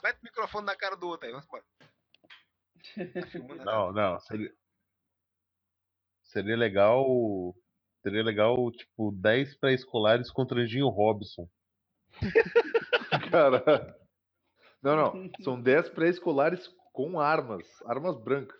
[0.04, 1.64] Mete o microfone na cara do outro aí, vamos embora.
[3.58, 4.20] Tá Não, não.
[4.22, 4.52] Seria,
[6.24, 7.56] seria legal.
[8.04, 11.50] Seria legal, tipo, 10 pré-escolares contra Anjinho Robson.
[13.32, 13.98] Cara.
[14.88, 15.30] Não, não.
[15.44, 17.68] São 10 pré-escolares com armas.
[17.86, 18.58] Armas brancas.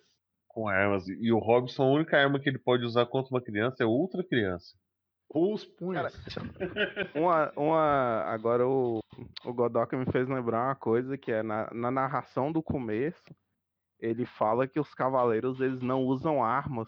[0.50, 1.08] Com armas.
[1.08, 4.24] E o Robson, a única arma que ele pode usar contra uma criança é outra
[4.24, 4.76] criança.
[5.30, 6.14] Ou os punhos.
[7.16, 9.00] Uma, uma, agora o,
[9.46, 13.24] o Godoka me fez lembrar uma coisa que é na, na narração do começo,
[14.00, 16.88] ele fala que os cavaleiros eles não usam armas.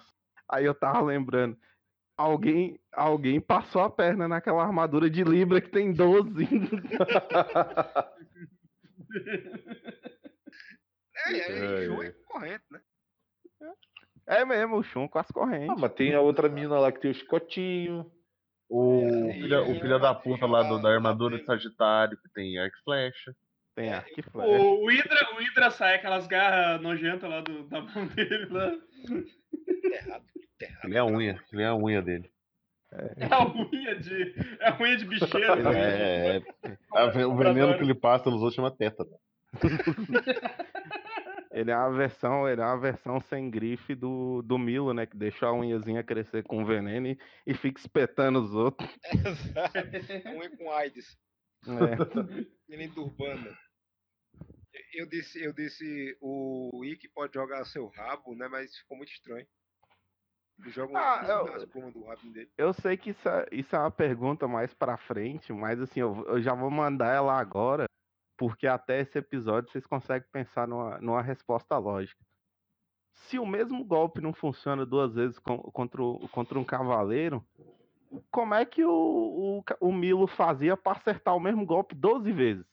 [0.49, 1.57] Aí eu tava lembrando,
[2.17, 6.47] alguém, alguém passou a perna naquela armadura de Libra que tem 12.
[11.27, 12.07] É, é, É, é, Ju é.
[12.07, 12.81] é corrente, né?
[14.27, 15.75] É mesmo, o Shun com as Ah, correntes.
[15.81, 18.11] mas tem a outra mina lá que tem o chicotinho.
[18.69, 22.29] O, É, filho, o filho da puta lá do- da e- armadura de Sagitário, que
[22.29, 23.35] tem arco e flecha.
[23.75, 24.61] Tem É, arco e flecha.
[24.61, 28.71] O, o Hydra, o Hydra sai aquelas garras nojentas lá do, da mão dele lá.
[29.91, 30.25] Errado,
[30.61, 30.83] errado.
[30.85, 32.31] Ele é a unha, ele é a unha dele.
[32.91, 34.33] É a unha de.
[34.59, 35.63] É a unha de bicheiro.
[35.63, 35.79] né?
[35.79, 36.77] É, é.
[36.93, 39.05] A ve- o veneno que ele passa nos outros chama teta.
[41.51, 45.07] Ele é uma versão, ele é uma versão sem grife do, do Milo, né?
[45.07, 48.87] Que deixou a unhazinha crescer com veneno e, e fica espetando os outros.
[49.11, 50.29] Exato.
[50.29, 51.17] Um com AIDS.
[51.67, 52.45] É.
[52.69, 53.57] Menino do Urbana.
[54.93, 58.47] Eu disse, eu disse, o Ike pode jogar seu rabo, né?
[58.47, 59.45] Mas ficou muito estranho.
[60.59, 61.45] Ele joga Ah, eu-
[62.33, 62.49] dele.
[62.57, 66.25] Eu sei que isso é, isso é uma pergunta mais pra frente, mas assim, eu,
[66.27, 67.85] eu já vou mandar ela agora,
[68.37, 72.21] porque até esse episódio vocês conseguem pensar numa, numa resposta lógica.
[73.13, 77.45] Se o mesmo golpe não funciona duas vezes com- contra, o- contra um cavaleiro,
[78.31, 82.65] como é que o, o, o Milo fazia pra acertar o mesmo golpe 12 vezes?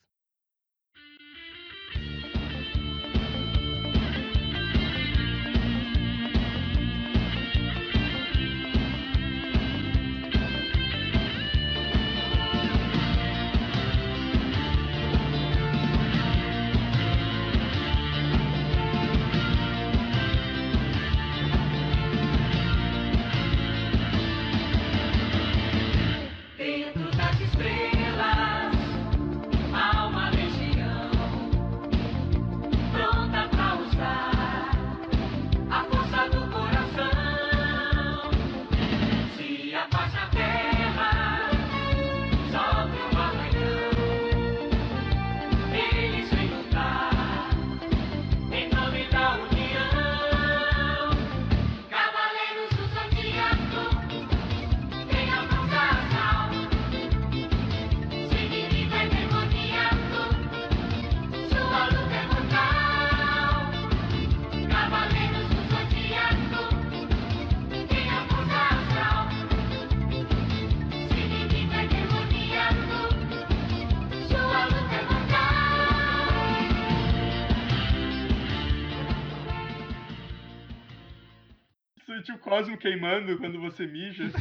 [82.27, 84.24] Sente o cosmo queimando quando você mija.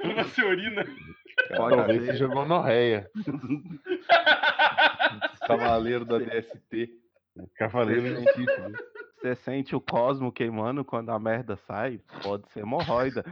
[0.00, 0.84] quando você urina.
[1.56, 2.12] Pode Talvez ser.
[2.12, 3.10] seja gonorreia.
[5.44, 6.90] Cavaleiro da DST.
[7.56, 8.72] Cavaleiro de chifre.
[9.20, 12.00] Você sente o cosmo queimando quando a merda sai?
[12.22, 13.24] Pode ser hemorroida.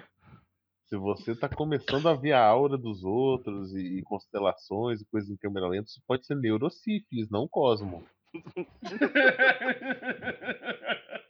[0.87, 5.31] Se você tá começando a ver a aura dos outros e, e constelações e coisas
[5.31, 8.05] em câmera lenta, isso pode ser neurosífilis, não cosmo.